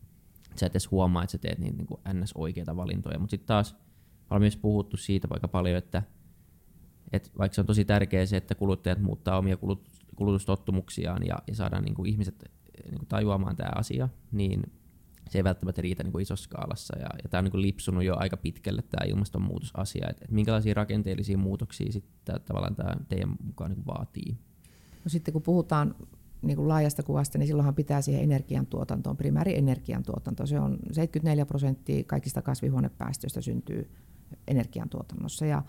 sä 0.61 0.67
et 0.67 0.73
edes 0.73 0.91
huomaa, 0.91 1.23
että 1.23 1.33
sä 1.33 1.39
teet 1.39 1.59
niitä 1.59 1.77
niin 1.77 1.87
kuin 1.87 2.01
ns. 2.13 2.33
oikeita 2.33 2.77
valintoja. 2.77 3.19
Mutta 3.19 3.31
sitten 3.31 3.47
taas 3.47 3.77
ollaan 4.25 4.43
myös 4.43 4.57
puhuttu 4.57 4.97
siitä 4.97 5.29
vaikka 5.29 5.49
paljon, 5.49 5.79
että, 5.79 6.03
että 7.13 7.31
vaikka 7.39 7.55
se 7.55 7.61
on 7.61 7.67
tosi 7.67 7.85
tärkeää 7.85 8.27
se, 8.27 8.37
että 8.37 8.55
kuluttajat 8.55 8.99
muuttaa 8.99 9.39
omia 9.39 9.57
kulut, 9.57 9.89
kulutustottumuksiaan 10.17 11.27
ja, 11.27 11.39
ja 11.47 11.55
saadaan 11.55 11.85
niin 11.85 11.95
kuin 11.95 12.11
ihmiset 12.11 12.45
niin 12.85 12.99
kuin 12.99 13.09
tajuamaan 13.09 13.57
tämä 13.57 13.71
asia, 13.75 14.09
niin 14.33 14.73
se 15.31 15.39
ei 15.39 15.45
välttämättä 15.45 15.83
riitä 15.83 16.03
niin 16.03 16.13
kuin 16.13 16.23
isossa 16.23 16.45
skaalassa. 16.45 16.99
Ja, 16.99 17.09
ja 17.23 17.29
tämä 17.29 17.39
on 17.39 17.45
niin 17.45 17.51
kuin 17.51 17.63
lipsunut 17.63 18.05
jo 18.05 18.17
aika 18.17 18.37
pitkälle 18.37 18.83
tämä 18.83 19.07
ilmastonmuutosasia. 19.07 20.09
Että 20.11 20.25
et 20.25 20.31
minkälaisia 20.31 20.75
rakenteellisia 20.75 21.39
muutoksia 21.39 21.93
sitten 21.93 22.41
tavallaan 22.41 22.77
tämä 22.77 22.97
teidän 23.09 23.37
mukaan 23.45 23.71
niin 23.71 23.85
kuin 23.85 23.95
vaatii? 23.97 24.37
No 25.05 25.09
sitten 25.09 25.33
kun 25.33 25.43
puhutaan 25.43 25.95
niin 26.43 26.57
kuin 26.57 26.69
laajasta 26.69 27.03
kuvasta, 27.03 27.39
niin 27.39 27.47
silloinhan 27.47 27.75
pitää 27.75 28.03
siihen 28.03 28.23
energiantuotantoon, 28.23 29.17
primäärienergiantuotanto. 29.17 30.47
Se 30.47 30.61
on 30.61 30.79
74 30.93 31.47
prosenttia 31.47 32.05
kaikista 32.05 32.43
kasvihuonepäästöistä 32.43 33.41
syntyy 33.41 33.91
energiantuotannossa. 34.49 35.47
Ja 35.47 35.63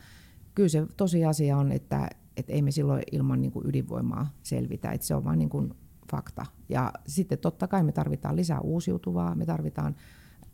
kyllä 0.55 0.69
se 0.69 0.87
tosiasia 0.97 1.57
on, 1.57 1.71
että, 1.71 2.09
että 2.37 2.53
ei 2.53 2.61
me 2.61 2.71
silloin 2.71 3.03
ilman 3.11 3.41
niin 3.41 3.51
kuin 3.51 3.67
ydinvoimaa 3.67 4.33
selvitä. 4.43 4.91
Että 4.91 5.07
se 5.07 5.15
on 5.15 5.23
vain 5.23 5.39
niin 5.39 5.49
kuin 5.49 5.73
fakta. 6.11 6.45
Ja 6.69 6.93
sitten 7.07 7.37
totta 7.37 7.67
kai 7.67 7.83
me 7.83 7.91
tarvitaan 7.91 8.35
lisää 8.35 8.59
uusiutuvaa, 8.59 9.35
me 9.35 9.45
tarvitaan 9.45 9.95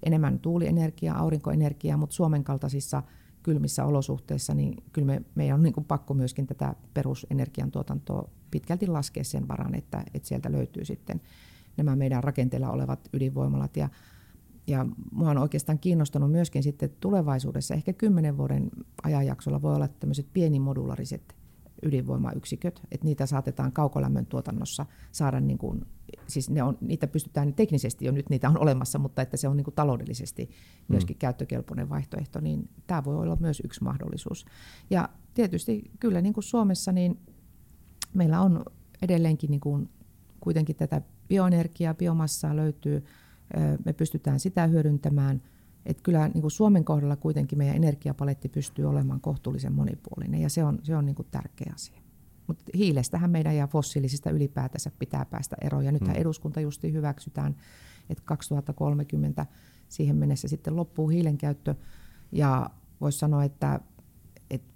enemmän 0.03 0.39
tuulienergiaa, 0.39 1.17
aurinkoenergiaa, 1.17 1.97
mutta 1.97 2.15
Suomen 2.15 2.43
kaltaisissa 2.43 3.03
kylmissä 3.43 3.85
olosuhteissa, 3.85 4.53
niin 4.53 4.83
kyllä 4.93 5.05
me, 5.05 5.21
meidän 5.35 5.55
on 5.55 5.63
niin 5.63 5.73
kuin 5.73 5.85
pakko 5.85 6.13
myöskin 6.13 6.47
tätä 6.47 6.75
perusenergiantuotantoa 6.93 8.29
pitkälti 8.51 8.87
laskea 8.87 9.23
sen 9.23 9.47
varan, 9.47 9.75
että, 9.75 10.03
että 10.13 10.27
sieltä 10.27 10.51
löytyy 10.51 10.85
sitten 10.85 11.21
nämä 11.77 11.95
meidän 11.95 12.23
rakenteella 12.23 12.69
olevat 12.69 13.09
ydinvoimalat. 13.13 13.77
Ja, 13.77 13.89
ja 14.67 14.85
mua 15.11 15.29
on 15.29 15.37
oikeastaan 15.37 15.79
kiinnostanut 15.79 16.31
myöskin 16.31 16.63
sitten 16.63 16.89
tulevaisuudessa, 16.99 17.73
ehkä 17.73 17.93
kymmenen 17.93 18.37
vuoden 18.37 18.71
ajanjaksolla 19.03 19.61
voi 19.61 19.75
olla 19.75 19.87
tämmöiset 19.87 20.27
pienimodulariset 20.33 21.38
ydinvoimayksiköt, 21.83 22.81
että 22.91 23.05
niitä 23.05 23.25
saatetaan 23.25 23.71
kaukolämmön 23.71 24.25
tuotannossa 24.25 24.85
saada, 25.11 25.39
niin 25.39 25.57
kuin, 25.57 25.85
siis 26.27 26.49
ne 26.49 26.63
on, 26.63 26.77
niitä 26.81 27.07
pystytään 27.07 27.53
teknisesti 27.53 28.05
jo 28.05 28.11
nyt 28.11 28.29
niitä 28.29 28.49
on 28.49 28.59
olemassa, 28.59 28.99
mutta 28.99 29.21
että 29.21 29.37
se 29.37 29.47
on 29.47 29.57
niin 29.57 29.63
kuin 29.63 29.75
taloudellisesti 29.75 30.49
myöskin 30.87 31.15
mm. 31.15 31.19
käyttökelpoinen 31.19 31.89
vaihtoehto, 31.89 32.39
niin 32.39 32.69
tämä 32.87 33.03
voi 33.03 33.15
olla 33.15 33.37
myös 33.39 33.61
yksi 33.65 33.83
mahdollisuus. 33.83 34.45
Ja 34.89 35.09
tietysti 35.33 35.91
kyllä 35.99 36.21
niin 36.21 36.33
kuin 36.33 36.43
Suomessa 36.43 36.91
niin 36.91 37.19
meillä 38.13 38.41
on 38.41 38.65
edelleenkin 39.01 39.51
niin 39.51 39.61
kuin 39.61 39.89
kuitenkin 40.39 40.75
tätä 40.75 41.01
bioenergiaa, 41.27 41.93
biomassaa 41.93 42.55
löytyy, 42.55 43.05
me 43.85 43.93
pystytään 43.93 44.39
sitä 44.39 44.67
hyödyntämään– 44.67 45.41
että 45.85 46.03
kyllä 46.03 46.27
niin 46.27 46.41
kuin 46.41 46.51
Suomen 46.51 46.85
kohdalla 46.85 47.15
kuitenkin 47.15 47.57
meidän 47.57 47.75
energiapaletti 47.75 48.49
pystyy 48.49 48.85
olemaan 48.85 49.21
kohtuullisen 49.21 49.73
monipuolinen 49.73 50.41
ja 50.41 50.49
se 50.49 50.63
on, 50.63 50.79
se 50.83 50.95
on 50.95 51.05
niin 51.05 51.15
kuin 51.15 51.27
tärkeä 51.31 51.71
asia. 51.75 52.01
Mutta 52.47 52.63
hiilestähän 52.73 53.31
meidän 53.31 53.55
ja 53.55 53.67
fossiilisista 53.67 54.29
ylipäätänsä 54.29 54.91
pitää 54.99 55.25
päästä 55.25 55.55
eroon. 55.61 55.85
Ja 55.85 55.91
nythän 55.91 56.15
hmm. 56.15 56.21
eduskunta 56.21 56.61
justi 56.61 56.93
hyväksytään, 56.93 57.55
että 58.09 58.23
2030 58.25 59.45
siihen 59.89 60.15
mennessä 60.15 60.47
sitten 60.47 60.75
loppuu 60.75 61.07
hiilen 61.07 61.37
käyttö. 61.37 61.75
Ja 62.31 62.69
voisi 63.01 63.19
sanoa, 63.19 63.43
että, 63.43 63.79
että 64.49 64.67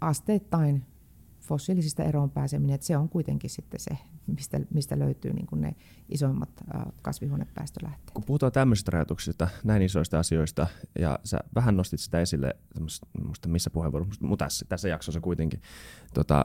asteittain 0.00 0.84
fossiilisista 1.40 2.04
eroon 2.04 2.30
pääseminen, 2.30 2.74
että 2.74 2.86
se 2.86 2.96
on 2.96 3.08
kuitenkin 3.08 3.50
sitten 3.50 3.80
se, 3.80 3.98
mistä, 4.26 4.60
mistä 4.74 4.98
löytyy 4.98 5.32
niin 5.32 5.46
kuin 5.46 5.60
ne 5.60 5.74
isoimmat 6.08 6.50
kasvihuonepäästölähteet. 7.02 8.10
Kun 8.10 8.24
puhutaan 8.24 8.52
tämmöisistä 8.52 8.90
rajoituksista, 8.90 9.48
näin 9.64 9.82
isoista 9.82 10.18
asioista, 10.18 10.66
ja 10.98 11.18
sä 11.24 11.38
vähän 11.54 11.76
nostit 11.76 12.00
sitä 12.00 12.20
esille, 12.20 12.56
muista 13.24 13.48
missä 13.48 13.70
puheenvuorossa, 13.70 14.26
mutta 14.26 14.44
tässä, 14.44 14.66
tässä 14.68 14.88
jaksossa 14.88 15.20
kuitenkin, 15.20 15.62
tota, 16.14 16.44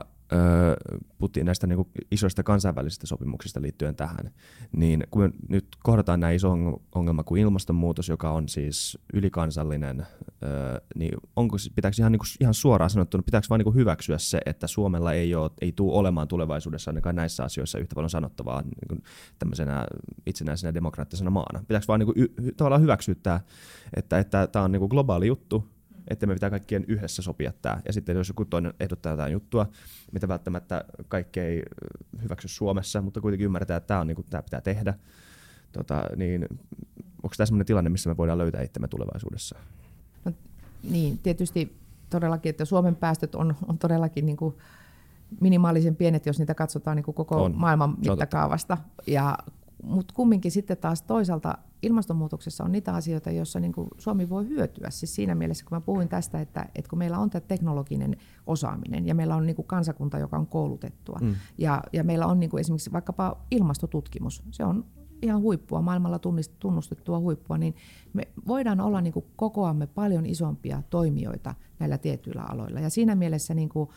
puhuttiin 1.18 1.46
näistä 1.46 1.66
niin 1.66 1.76
kuin 1.76 1.88
isoista 2.10 2.42
kansainvälisistä 2.42 3.06
sopimuksista 3.06 3.62
liittyen 3.62 3.96
tähän, 3.96 4.30
niin 4.76 5.04
kun 5.10 5.32
nyt 5.48 5.66
kohdataan 5.82 6.20
näin 6.20 6.36
iso 6.36 6.52
ongelma 6.94 7.22
kuin 7.22 7.42
ilmastonmuutos, 7.42 8.08
joka 8.08 8.30
on 8.30 8.48
siis 8.48 8.98
ylikansallinen, 9.14 10.06
niin 10.94 11.12
onko, 11.36 11.56
pitääkö 11.74 11.96
ihan, 11.98 12.12
niin 12.12 12.18
kuin, 12.18 12.28
ihan 12.40 12.54
suoraan 12.54 12.90
sanottuna, 12.90 13.22
pitääkö 13.22 13.46
vain 13.50 13.62
niin 13.64 13.74
hyväksyä 13.74 14.18
se, 14.18 14.40
että 14.46 14.66
Suomella 14.66 15.12
ei, 15.12 15.34
ole, 15.34 15.50
ei 15.60 15.72
tule 15.72 15.98
olemaan 15.98 16.28
tulevaisuudessa 16.28 16.90
ainakaan 16.90 17.16
näissä 17.16 17.44
asioissa 17.44 17.78
yhtä 17.78 17.94
paljon 17.94 18.10
sanottavaa 18.10 18.62
niin 18.62 18.88
kuin 18.88 19.02
tämmöisenä 19.38 19.86
itsenäisenä 20.26 20.74
demokraattisena 20.74 21.30
maana? 21.30 21.60
Pitääkö 21.60 21.86
vain 21.88 21.98
niin 21.98 22.14
kuin, 22.14 22.54
tavallaan 22.56 22.82
hyväksyä 22.82 23.14
tämä, 23.22 23.40
että, 23.96 24.18
että 24.18 24.46
tämä 24.46 24.64
on 24.64 24.72
niin 24.72 24.80
kuin 24.80 24.90
globaali 24.90 25.26
juttu, 25.26 25.68
että 26.10 26.26
me 26.26 26.34
pitää 26.34 26.50
kaikkien 26.50 26.84
yhdessä 26.88 27.22
sopia 27.22 27.52
tämä. 27.62 27.80
Ja 27.86 27.92
sitten 27.92 28.16
jos 28.16 28.28
joku 28.28 28.44
toinen 28.44 28.74
ehdottaa 28.80 29.12
jotain 29.12 29.32
juttua, 29.32 29.66
mitä 30.12 30.28
välttämättä 30.28 30.84
kaikki 31.08 31.40
ei 31.40 31.62
hyväksy 32.22 32.48
Suomessa, 32.48 33.02
mutta 33.02 33.20
kuitenkin 33.20 33.44
ymmärtää, 33.44 33.76
että 33.76 33.86
tämä, 33.86 34.00
on, 34.00 34.06
niin 34.06 34.14
kuin, 34.14 34.26
tämä 34.30 34.42
pitää 34.42 34.60
tehdä, 34.60 34.94
tota, 35.72 36.02
niin 36.16 36.46
onko 37.22 37.34
tämä 37.36 37.46
sellainen 37.46 37.66
tilanne, 37.66 37.90
missä 37.90 38.10
me 38.10 38.16
voidaan 38.16 38.38
löytää 38.38 38.62
itsemme 38.62 38.88
tulevaisuudessa? 38.88 39.58
No, 40.24 40.32
niin, 40.90 41.18
tietysti 41.18 41.76
todellakin, 42.10 42.50
että 42.50 42.64
Suomen 42.64 42.96
päästöt 42.96 43.34
on, 43.34 43.56
on 43.68 43.78
todellakin 43.78 44.26
niin 44.26 44.36
kuin 44.36 44.54
minimaalisen 45.40 45.96
pienet, 45.96 46.26
jos 46.26 46.38
niitä 46.38 46.54
katsotaan 46.54 46.96
niin 46.96 47.04
kuin 47.04 47.14
koko 47.14 47.44
on. 47.44 47.54
maailman 47.56 47.96
mittakaavasta. 47.98 48.78
Ja 49.06 49.38
mutta 49.82 50.14
kumminkin 50.14 50.50
sitten 50.50 50.76
taas 50.76 51.02
toisaalta 51.02 51.58
ilmastonmuutoksessa 51.82 52.64
on 52.64 52.72
niitä 52.72 52.94
asioita, 52.94 53.30
joissa 53.30 53.60
niin 53.60 53.72
kuin 53.72 53.88
Suomi 53.98 54.28
voi 54.28 54.48
hyötyä. 54.48 54.90
Siis 54.90 55.14
siinä 55.14 55.34
mielessä, 55.34 55.64
kun 55.64 55.76
mä 55.76 55.80
puhuin 55.80 56.08
tästä, 56.08 56.40
että, 56.40 56.66
että 56.74 56.88
kun 56.88 56.98
meillä 56.98 57.18
on 57.18 57.30
tämä 57.30 57.40
teknologinen 57.40 58.16
osaaminen 58.46 59.06
ja 59.06 59.14
meillä 59.14 59.36
on 59.36 59.46
niin 59.46 59.56
kuin 59.56 59.66
kansakunta, 59.66 60.18
joka 60.18 60.36
on 60.36 60.46
koulutettua 60.46 61.18
mm. 61.22 61.34
ja, 61.58 61.82
ja 61.92 62.04
meillä 62.04 62.26
on 62.26 62.40
niin 62.40 62.50
kuin 62.50 62.60
esimerkiksi 62.60 62.92
vaikkapa 62.92 63.44
ilmastotutkimus, 63.50 64.42
se 64.50 64.64
on 64.64 64.84
ihan 65.22 65.40
huippua, 65.40 65.82
maailmalla 65.82 66.18
tunnustettua 66.58 67.18
huippua, 67.18 67.58
niin 67.58 67.74
me 68.12 68.28
voidaan 68.46 68.80
olla 68.80 69.00
niin 69.00 69.12
kuin 69.12 69.24
kokoamme 69.36 69.86
paljon 69.86 70.26
isompia 70.26 70.82
toimijoita 70.90 71.54
näillä 71.78 71.98
tietyillä 71.98 72.42
aloilla. 72.42 72.80
Ja 72.80 72.90
siinä 72.90 73.14
mielessä 73.14 73.54
niin 73.54 73.68
kuin 73.68 73.90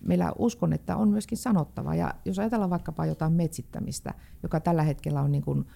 meillä 0.00 0.32
uskon, 0.38 0.72
että 0.72 0.96
on 0.96 1.08
myöskin 1.08 1.38
sanottava. 1.38 1.94
Ja 1.94 2.14
jos 2.24 2.38
ajatellaan 2.38 2.70
vaikkapa 2.70 3.06
jotain 3.06 3.32
metsittämistä, 3.32 4.14
joka 4.42 4.60
tällä 4.60 4.82
hetkellä 4.82 5.20
on 5.20 5.32
niin 5.32 5.42
kuin 5.42 5.66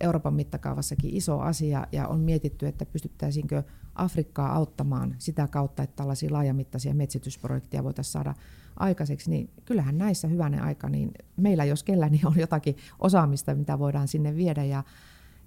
Euroopan 0.00 0.34
mittakaavassakin 0.34 1.16
iso 1.16 1.40
asia 1.40 1.86
ja 1.92 2.08
on 2.08 2.20
mietitty, 2.20 2.66
että 2.66 2.86
pystyttäisiinkö 2.86 3.62
Afrikkaa 3.94 4.54
auttamaan 4.54 5.14
sitä 5.18 5.48
kautta, 5.48 5.82
että 5.82 5.96
tällaisia 5.96 6.32
laajamittaisia 6.32 6.94
metsitysprojekteja 6.94 7.84
voitaisiin 7.84 8.12
saada 8.12 8.34
aikaiseksi, 8.76 9.30
niin 9.30 9.50
kyllähän 9.64 9.98
näissä 9.98 10.28
hyvänä 10.28 10.62
aika, 10.62 10.88
niin 10.88 11.10
meillä 11.36 11.64
jos 11.64 11.82
kellä 11.82 12.08
niin 12.08 12.26
on 12.26 12.38
jotakin 12.38 12.76
osaamista, 12.98 13.54
mitä 13.54 13.78
voidaan 13.78 14.08
sinne 14.08 14.36
viedä. 14.36 14.64
Ja, 14.64 14.84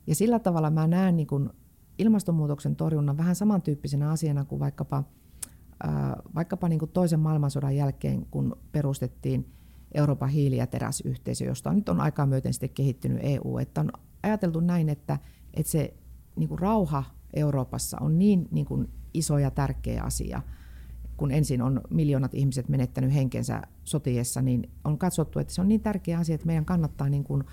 ja 0.08 0.16
sillä 0.16 0.40
tavalla 0.40 0.70
mä 0.70 0.88
näen 0.88 1.16
niin 1.16 1.28
kuin 1.28 1.50
ilmastonmuutoksen 1.98 2.76
torjunnan 2.76 3.18
vähän 3.18 3.36
samantyyppisenä 3.36 4.12
asiana 4.12 4.46
kuin 4.46 4.60
vaikkapa, 4.60 5.04
vaikkapa 6.36 6.70
niin 6.70 6.80
kuin 6.80 6.92
toisen 6.92 7.20
maailmansodan 7.20 7.76
jälkeen, 7.76 8.26
kun 8.32 8.58
perustettiin 8.72 9.54
Euroopan 9.94 10.30
hiili- 10.30 10.58
ja 10.58 10.68
teräsyhteisö, 10.68 11.46
josta 11.46 11.74
nyt 11.74 11.90
on 11.90 12.02
aikaa 12.02 12.26
myöten 12.26 12.54
sitten 12.54 12.70
kehittynyt 12.70 13.20
EU. 13.22 13.58
Että 13.58 13.82
on 13.82 13.92
ajateltu 14.24 14.60
näin, 14.60 14.90
että, 14.90 15.20
että 15.54 15.72
se 15.72 15.94
niin 16.36 16.50
kuin 16.50 16.60
rauha 16.60 17.04
Euroopassa 17.34 17.98
on 18.02 18.20
niin, 18.20 18.48
niin 18.52 18.66
kuin 18.66 18.90
iso 19.14 19.38
ja 19.38 19.52
tärkeä 19.52 20.04
asia, 20.04 20.42
kun 21.18 21.32
ensin 21.32 21.62
on 21.62 21.82
miljoonat 21.90 22.34
ihmiset 22.34 22.70
menettänyt 22.70 23.14
henkensä 23.14 23.62
sotiessa, 23.84 24.42
niin 24.42 24.70
on 24.84 24.98
katsottu, 24.98 25.40
että 25.40 25.54
se 25.54 25.62
on 25.62 25.68
niin 25.68 25.82
tärkeä 25.82 26.20
asia, 26.20 26.36
että 26.36 26.48
meidän 26.48 26.66
kannattaa 26.66 27.10
niin 27.10 27.24
kuin 27.24 27.44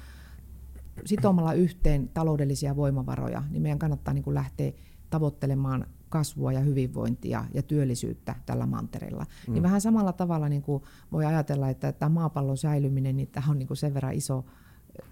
sitomalla 1.04 1.52
yhteen 1.52 2.08
taloudellisia 2.08 2.76
voimavaroja, 2.76 3.42
niin 3.50 3.62
meidän 3.62 3.78
kannattaa 3.78 4.14
niin 4.14 4.24
kuin 4.24 4.34
lähteä 4.34 4.72
tavoittelemaan 5.10 5.86
kasvua 6.10 6.52
ja 6.52 6.60
hyvinvointia 6.60 7.44
ja 7.54 7.62
työllisyyttä 7.62 8.34
tällä 8.46 8.66
mantereella. 8.66 9.26
Mm. 9.46 9.52
Niin 9.52 9.62
vähän 9.62 9.80
samalla 9.80 10.12
tavalla 10.12 10.48
niin 10.48 10.62
kuin 10.62 10.82
voi 11.12 11.24
ajatella, 11.24 11.68
että 11.68 11.92
tämä 11.92 12.08
maapallon 12.08 12.56
säilyminen, 12.56 13.16
niin 13.16 13.28
tämä 13.28 13.46
on 13.50 13.58
niin 13.58 13.66
kuin 13.66 13.76
sen 13.76 13.94
verran 13.94 14.14
iso 14.14 14.44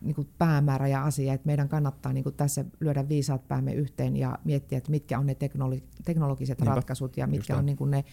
niin 0.03 0.15
kuin 0.15 0.29
päämäärä 0.39 0.89
ja 0.89 1.05
asia, 1.05 1.33
että 1.33 1.47
meidän 1.47 1.69
kannattaa 1.69 2.13
niin 2.13 2.25
kuin 2.25 2.35
tässä 2.35 2.65
lyödä 2.81 3.09
viisaat 3.09 3.49
päämme 3.49 3.75
yhteen 3.75 4.17
ja 4.17 4.39
miettiä, 4.45 4.79
että 4.79 4.91
mitkä 4.91 5.19
on 5.19 5.27
ne 5.27 5.35
teknologi- 5.35 5.85
teknologiset 6.05 6.59
Niinpä. 6.61 6.75
ratkaisut 6.75 7.17
ja 7.17 7.27
mitkä 7.27 7.57
on 7.57 7.67
niin 7.67 7.77
kuin 7.77 7.91
ne 7.91 8.05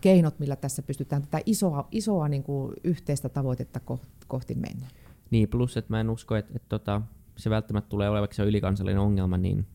keinot, 0.00 0.38
millä 0.38 0.56
tässä 0.56 0.82
pystytään 0.82 1.22
tätä 1.22 1.40
isoa, 1.46 1.88
isoa 1.90 2.28
niin 2.28 2.42
kuin 2.42 2.72
yhteistä 2.84 3.28
tavoitetta 3.28 3.80
kohti 4.26 4.54
mennä. 4.54 4.86
Niin, 5.30 5.48
plus 5.48 5.76
että 5.76 5.92
mä 5.92 6.00
en 6.00 6.10
usko, 6.10 6.36
että, 6.36 6.52
että 6.56 6.68
tota, 6.68 7.02
se 7.36 7.50
välttämättä 7.50 7.88
tulee 7.88 8.10
olevaksi 8.10 8.36
se 8.36 8.42
ylikansallinen 8.42 9.00
ongelma, 9.00 9.36
niin 9.36 9.66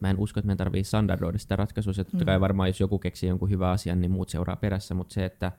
mä 0.00 0.10
en 0.10 0.18
usko, 0.18 0.40
että 0.40 0.46
meidän 0.46 0.58
tarvii 0.58 0.84
standardoida 0.84 1.38
sitä 1.38 1.56
ratkaisua. 1.56 1.92
Ja 1.96 2.04
totta 2.04 2.24
kai 2.24 2.38
mm. 2.38 2.40
varmaan, 2.40 2.68
jos 2.68 2.80
joku 2.80 2.98
keksii 2.98 3.28
jonkun 3.28 3.50
hyvän 3.50 3.70
asian, 3.70 4.00
niin 4.00 4.10
muut 4.10 4.28
seuraa 4.28 4.56
perässä, 4.56 4.94
mutta 4.94 5.14
se, 5.14 5.24
että 5.24 5.52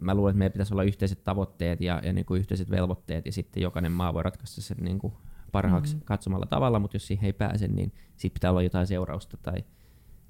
mä 0.00 0.14
luulen, 0.14 0.30
että 0.30 0.38
meidän 0.38 0.52
pitäisi 0.52 0.74
olla 0.74 0.82
yhteiset 0.82 1.24
tavoitteet 1.24 1.80
ja, 1.80 2.00
ja 2.04 2.12
niin 2.12 2.26
kuin 2.26 2.38
yhteiset 2.38 2.70
velvoitteet, 2.70 3.26
ja 3.26 3.32
sitten 3.32 3.62
jokainen 3.62 3.92
maa 3.92 4.14
voi 4.14 4.22
ratkaista 4.22 4.60
sen 4.62 4.76
niin 4.80 4.98
kuin 4.98 5.12
parhaaksi 5.52 5.94
mm-hmm. 5.94 6.04
katsomalla 6.04 6.46
tavalla, 6.46 6.78
mutta 6.78 6.94
jos 6.94 7.06
siihen 7.06 7.26
ei 7.26 7.32
pääse, 7.32 7.68
niin 7.68 7.92
siitä 8.16 8.34
pitää 8.34 8.50
olla 8.50 8.62
jotain 8.62 8.86
seurausta, 8.86 9.36
tai, 9.36 9.64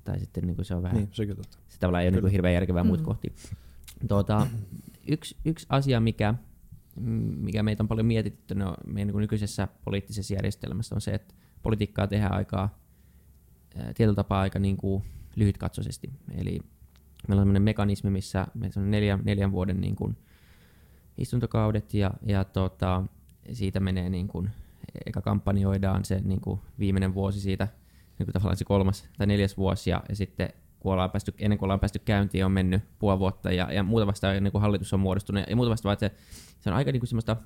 tai 0.04 0.20
sitten 0.20 0.46
niin 0.46 0.56
kuin 0.56 0.64
se 0.64 0.74
on 0.74 0.82
vähän... 0.82 0.96
Niin, 0.96 1.08
sekin 1.12 1.36
totta. 1.36 1.58
Se 1.68 1.78
tavallaan 1.78 2.02
ei 2.02 2.08
ole 2.08 2.12
niin 2.12 2.22
kuin 2.22 2.32
hirveän 2.32 2.54
järkevää 2.54 2.82
mm-hmm. 2.82 2.88
muut 2.88 3.02
kohti. 3.02 3.34
Tuota, 4.08 4.46
yksi, 5.08 5.36
yksi 5.44 5.66
asia, 5.68 6.00
mikä, 6.00 6.34
mikä 7.36 7.62
meitä 7.62 7.82
on 7.82 7.88
paljon 7.88 8.06
mietitty 8.06 8.54
no, 8.54 8.74
meidän 8.86 9.08
niin 9.08 9.20
nykyisessä 9.20 9.68
poliittisessa 9.84 10.34
järjestelmässä, 10.34 10.94
on 10.94 11.00
se, 11.00 11.10
että 11.10 11.34
politiikkaa 11.62 12.06
tehdään 12.06 12.32
aikaa 12.32 12.78
tietyllä 13.94 14.14
tapaa 14.14 14.40
aika 14.40 14.58
niin 14.58 14.76
kuin 14.76 15.04
lyhytkatsoisesti. 15.36 16.10
Eli 16.34 16.60
meillä 17.28 17.40
on 17.40 17.46
sellainen 17.46 17.62
mekanismi, 17.62 18.10
missä 18.10 18.46
meillä 18.54 18.82
on 18.82 18.90
neljän, 18.90 19.20
neljän 19.24 19.52
vuoden 19.52 19.80
niin 19.80 19.96
kuin 19.96 20.16
istuntokaudet 21.18 21.94
ja, 21.94 22.10
ja 22.26 22.44
tota, 22.44 23.02
siitä 23.52 23.80
menee 23.80 24.10
niin 24.10 24.28
kuin, 24.28 24.50
eka 25.06 25.20
kampanjoidaan 25.20 26.04
se 26.04 26.20
niin 26.24 26.40
kuin 26.40 26.60
viimeinen 26.78 27.14
vuosi 27.14 27.40
siitä, 27.40 27.68
niin 28.18 28.26
kuin 28.26 28.32
tavallaan 28.32 28.56
se 28.56 28.64
kolmas 28.64 29.08
tai 29.18 29.26
neljäs 29.26 29.56
vuosi 29.56 29.90
ja, 29.90 30.02
ja 30.08 30.16
sitten 30.16 30.48
kun 30.80 30.92
ollaan 30.92 31.10
päästy, 31.10 31.34
ennen 31.38 31.58
kuin 31.58 31.66
ollaan 31.66 31.80
päästy 31.80 31.98
käyntiin 31.98 32.44
on 32.44 32.52
mennyt 32.52 32.82
puoli 32.98 33.18
vuotta 33.18 33.52
ja, 33.52 33.72
ja 33.72 33.82
muuta 33.82 34.06
vasta 34.06 34.34
ennen 34.34 34.52
kuin 34.52 34.62
hallitus 34.62 34.92
on 34.92 35.00
muodostunut 35.00 35.44
ja 35.48 35.56
muuta 35.56 35.70
vasta 35.70 35.96
se, 36.00 36.12
se 36.60 36.70
on 36.70 36.76
aika 36.76 36.92
niin 36.92 37.00
kuin 37.00 37.08
semmoista 37.08 37.36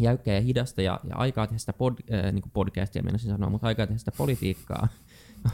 jäykkää 0.00 0.34
ja 0.34 0.40
hidasta 0.40 0.82
ja, 0.82 1.00
ja 1.08 1.16
aikaa 1.16 1.46
tehdä 1.46 1.58
sitä 1.58 1.72
pod, 1.72 1.94
äh, 2.12 2.32
niin 2.32 2.42
kuin 2.42 2.52
podcastia, 2.52 3.02
sanoa, 3.16 3.50
mutta 3.50 3.66
aikaa 3.66 3.86
tehdä 3.86 3.98
sitä 3.98 4.12
politiikkaa 4.16 4.88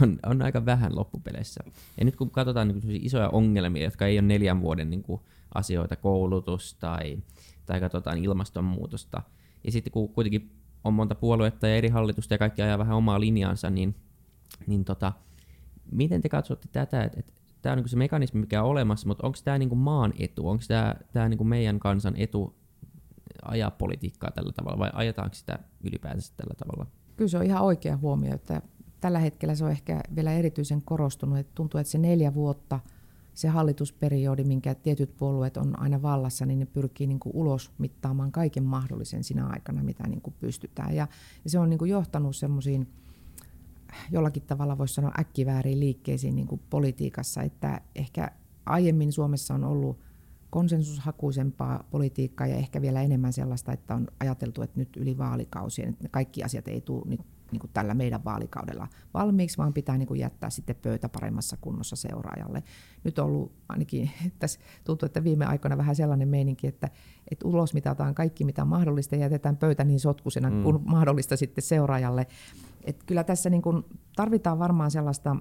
on, 0.03 0.19
on 0.27 0.43
aika 0.43 0.67
vähän 0.67 0.97
loppupeleissä. 0.97 1.65
Ja 1.99 2.05
nyt 2.05 2.17
kun 2.17 2.31
katsotaan 2.31 2.69
niin 2.69 3.07
isoja 3.07 3.29
ongelmia, 3.29 3.85
jotka 3.85 4.07
ei 4.07 4.19
ole 4.19 4.27
neljän 4.27 4.61
vuoden 4.61 4.91
niin 4.91 5.03
kuin, 5.03 5.21
asioita, 5.55 5.97
koulutus 5.97 6.75
tai, 6.75 7.19
tai 7.67 7.81
katsotaan 7.81 8.19
ilmastonmuutosta, 8.19 9.23
ja 9.65 9.73
sitten 9.73 9.93
kun 9.93 10.09
kuitenkin 10.09 10.51
on 10.85 10.95
monta 10.95 11.15
puoluetta 11.15 11.69
ja 11.69 11.77
eri 11.77 11.89
hallitusta 11.89 12.35
ja 12.35 12.39
kaikki 12.39 12.63
ajaa 12.63 12.79
vähän 12.79 12.97
omaa 12.97 13.21
linjaansa, 13.21 13.71
niin, 13.71 13.95
niin 14.67 14.85
tota, 14.85 15.13
miten 15.93 16.21
te 16.21 16.29
katsotte 16.29 16.69
tätä, 16.73 17.03
että, 17.03 17.21
että 17.21 17.33
tämä 17.63 17.73
on 17.73 17.79
niin 17.79 17.89
se 17.89 17.97
mekanismi, 17.97 18.41
mikä 18.41 18.63
on 18.63 18.69
olemassa, 18.69 19.07
mutta 19.07 19.27
onko 19.27 19.39
tämä 19.45 19.59
niin 19.59 19.79
maan 19.79 20.13
etu, 20.19 20.49
onko 20.49 20.65
tämä, 21.13 21.29
niin 21.29 21.47
meidän 21.47 21.79
kansan 21.79 22.15
etu 22.17 22.57
ajaa 23.43 23.71
politiikkaa 23.71 24.31
tällä 24.31 24.53
tavalla 24.53 24.79
vai 24.79 24.91
ajetaanko 24.93 25.35
sitä 25.35 25.59
ylipäätänsä 25.85 26.35
tällä 26.37 26.55
tavalla? 26.59 26.91
Kyllä 27.17 27.29
se 27.29 27.39
on 27.39 27.45
ihan 27.45 27.63
oikea 27.63 27.97
huomio, 27.97 28.35
että 28.35 28.63
tällä 29.03 29.19
hetkellä 29.19 29.55
se 29.55 29.65
on 29.65 29.71
ehkä 29.71 30.01
vielä 30.17 30.33
erityisen 30.33 30.83
korostunut, 30.83 31.39
että 31.39 31.53
tuntuu, 31.55 31.81
että 31.81 31.91
se 31.91 31.99
neljä 31.99 32.35
vuotta, 32.35 32.81
se 33.35 33.49
hallitusperiodi, 33.49 34.45
minkä 34.45 34.75
tietyt 34.75 35.17
puolueet 35.17 35.57
on 35.57 35.81
aina 35.81 36.03
vallassa, 36.03 36.47
niin 36.47 36.59
ne 36.59 36.67
pyrkii 36.67 37.07
niin 37.07 37.21
kuin 37.21 37.37
ulos 37.37 37.71
mittaamaan 37.79 38.33
kaiken 38.33 38.65
mahdollisen 38.65 39.25
sinä 39.25 39.47
aikana, 39.47 39.83
mitä 39.83 40.09
niin 40.09 40.21
kuin 40.21 40.35
pystytään. 40.41 40.95
Ja, 40.95 41.09
ja 41.45 41.51
se 41.51 41.59
on 41.59 41.71
niin 41.71 41.79
kuin 41.79 41.91
johtanut 41.91 42.37
semmoisiin, 42.37 42.89
jollakin 44.11 44.43
tavalla 44.43 44.79
voisi 44.79 44.95
sanoa 44.95 45.13
äkkivääriin 45.19 45.81
liikkeisiin 45.81 46.37
niin 46.37 46.47
kuin 46.47 46.61
politiikassa, 46.71 47.43
että 47.43 47.81
ehkä 47.95 48.31
aiemmin 48.67 49.13
Suomessa 49.13 49.55
on 49.55 49.65
ollut 49.65 49.99
konsensushakuisempaa 50.51 51.85
politiikkaa 51.91 52.47
ja 52.47 52.57
ehkä 52.57 52.83
vielä 52.83 53.03
enemmän 53.03 53.33
sellaista, 53.33 53.73
että 53.73 53.95
on 53.95 54.09
ajateltu, 54.21 54.63
että 54.63 54.81
nyt 54.81 54.97
yli 54.97 55.19
vaalikausien, 55.19 55.89
että 55.89 56.09
kaikki 56.09 56.43
asiat 56.43 56.69
ei 56.69 56.81
tule 56.81 57.03
nyt 57.07 57.21
niin 57.53 57.61
kuin 57.61 57.71
tällä 57.73 57.95
meidän 57.95 58.25
vaalikaudella 58.25 58.89
valmiiksi, 59.15 59.59
vaan 59.59 59.73
pitää 59.73 59.99
niin 59.99 60.07
kuin 60.07 60.21
jättää 60.21 60.51
sitten 60.51 60.77
pöytä 60.77 61.09
paremmassa 61.09 61.57
kunnossa 61.61 61.97
seuraajalle. 61.97 62.63
Nyt 63.05 63.19
on 63.19 63.27
ollut 63.27 63.53
ainakin, 63.69 64.11
tässä 64.39 64.61
tuntuu, 64.85 65.07
että 65.07 65.25
viime 65.25 65.47
aikoina 65.47 65.77
vähän 65.77 65.97
sellainen 65.97 66.29
meininki, 66.29 66.67
että, 66.67 66.89
että 67.31 67.49
ulos 67.49 67.75
mitataan 67.75 68.15
kaikki 68.15 68.45
mitä 68.45 68.65
mahdollista 68.65 69.15
ja 69.15 69.21
jätetään 69.21 69.57
pöytä 69.57 69.85
niin 69.85 70.01
sotkusena 70.01 70.51
mm. 70.51 70.63
kuin 70.63 70.79
mahdollista 70.85 71.37
sitten 71.37 71.63
seuraajalle. 71.63 72.27
Et 72.85 73.03
kyllä 73.07 73.25
tässä 73.25 73.51
niin 73.51 73.63
kuin 73.63 73.85
tarvitaan 74.17 74.59
varmaan 74.59 74.91
sellaista, 74.91 75.37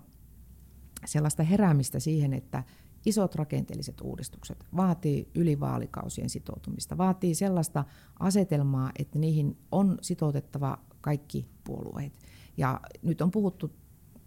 sellaista 1.06 1.44
heräämistä 1.44 2.00
siihen, 2.00 2.34
että 2.34 2.64
isot 3.06 3.36
rakenteelliset 3.36 4.02
uudistukset 4.02 4.66
vaatii 4.76 5.30
yli 5.36 5.60
vaalikausien 5.60 6.30
sitoutumista, 6.30 6.98
vaatii 6.98 7.36
sellaista 7.36 7.86
asetelmaa, 8.20 8.92
että 9.00 9.20
niihin 9.20 9.58
on 9.72 9.98
sitoutettava 10.02 10.78
kaikki 11.02 11.48
puolueet. 11.64 12.14
Ja 12.58 12.80
nyt 13.02 13.22
on 13.22 13.32
puhuttu, 13.32 13.72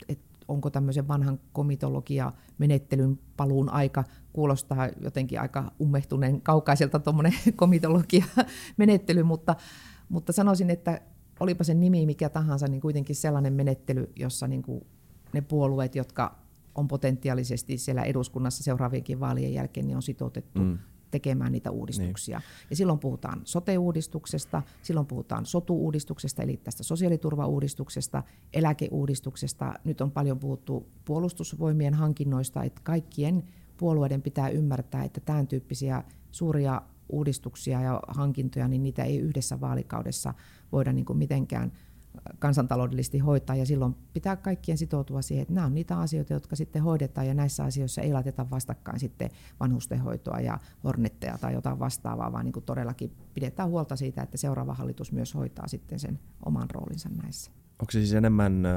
että 0.08 0.37
onko 0.48 0.70
tämmöisen 0.70 1.08
vanhan 1.08 1.40
komitologia-menettelyn 1.52 3.18
paluun 3.37 3.70
aika, 3.70 4.04
kuulostaa 4.32 4.88
jotenkin 5.00 5.40
aika 5.40 5.72
ummehtuneen 5.80 6.40
kaukaiselta 6.40 6.98
tuommoinen 6.98 7.34
komitologia-menettely, 7.56 9.22
mutta, 9.22 9.56
mutta 10.08 10.32
sanoisin, 10.32 10.70
että 10.70 11.00
olipa 11.40 11.64
sen 11.64 11.80
nimi 11.80 12.06
mikä 12.06 12.28
tahansa, 12.28 12.68
niin 12.68 12.80
kuitenkin 12.80 13.16
sellainen 13.16 13.52
menettely, 13.52 14.12
jossa 14.16 14.46
niin 14.46 14.62
kuin 14.62 14.87
ne 15.32 15.40
puolueet, 15.40 15.94
jotka 15.94 16.38
on 16.74 16.88
potentiaalisesti 16.88 17.78
siellä 17.78 18.02
eduskunnassa 18.02 18.62
seuraavienkin 18.62 19.20
vaalien 19.20 19.54
jälkeen, 19.54 19.87
niin 19.87 19.96
on 19.96 20.02
sitoutettu 20.02 20.60
mm 20.60 20.78
tekemään 21.14 21.53
niitä 21.53 21.70
uudistuksia. 21.70 22.38
Niin. 22.38 22.66
Ja 22.70 22.77
silloin 22.77 22.98
puhutaan 22.98 23.40
sote-uudistuksesta, 23.44 24.62
silloin 24.83 25.07
puhutaan 25.07 25.46
sotu-uudistuksesta, 25.46 26.42
eli 26.42 26.57
tästä 26.57 26.83
sosiaaliturvauudistuksesta, 26.83 28.22
eläkeuudistuksesta. 28.53 29.74
Nyt 29.85 30.00
on 30.00 30.11
paljon 30.11 30.38
puhuttu 30.38 30.88
puolustusvoimien 31.05 31.94
hankinnoista, 31.94 32.62
että 32.62 32.81
kaikkien 32.85 33.44
puolueiden 33.77 34.22
pitää 34.22 34.48
ymmärtää, 34.48 35.05
että 35.05 35.20
tämän 35.20 35.46
tyyppisiä 35.46 36.05
suuria 36.31 36.83
uudistuksia 37.09 37.81
ja 37.81 38.00
hankintoja, 38.09 38.68
niin 38.68 38.83
niitä 38.83 39.05
ei 39.05 39.18
yhdessä 39.18 39.61
vaalikaudessa 39.61 40.35
voida 40.72 40.92
niin 40.92 41.05
kuin 41.05 41.18
mitenkään 41.18 41.72
kansantaloudellisesti 42.38 43.18
hoitaa 43.18 43.57
ja 43.57 43.66
silloin 43.66 43.96
pitää 44.12 44.37
kaikkien 44.37 44.79
sitoutua 44.79 45.22
siihen, 45.22 45.42
että 45.42 45.55
nämä 45.55 45.66
on 45.66 45.74
niitä 45.74 45.98
asioita, 45.98 46.33
jotka 46.33 46.57
sitten 46.57 46.83
hoidetaan 46.83 47.27
ja 47.27 47.35
näissä 47.35 47.64
asioissa 47.64 48.00
ei 48.03 48.12
laiteta 48.12 48.50
vastakkain 48.50 49.00
sitten 49.00 49.31
vanhustenhoitoa 49.61 50.40
ja 50.40 50.59
hornetteja 50.85 51.38
tai 51.38 51.53
jotain 51.53 51.79
vastaavaa, 51.79 52.33
vaan 52.33 52.44
niin 52.44 52.53
kuin 52.53 52.64
todellakin 52.64 53.12
pidetään 53.35 53.68
huolta 53.68 53.96
siitä, 53.96 54.22
että 54.22 54.37
seuraava 54.37 54.74
hallitus 54.74 55.12
myös 55.12 55.35
hoitaa 55.35 55.68
sitten 55.68 55.98
sen 55.98 56.20
oman 56.44 56.70
roolinsa 56.70 57.09
näissä. 57.22 57.50
Onko 57.81 57.90
se 57.90 57.98
siis 57.98 58.14
enemmän 58.14 58.66
äh, 58.66 58.72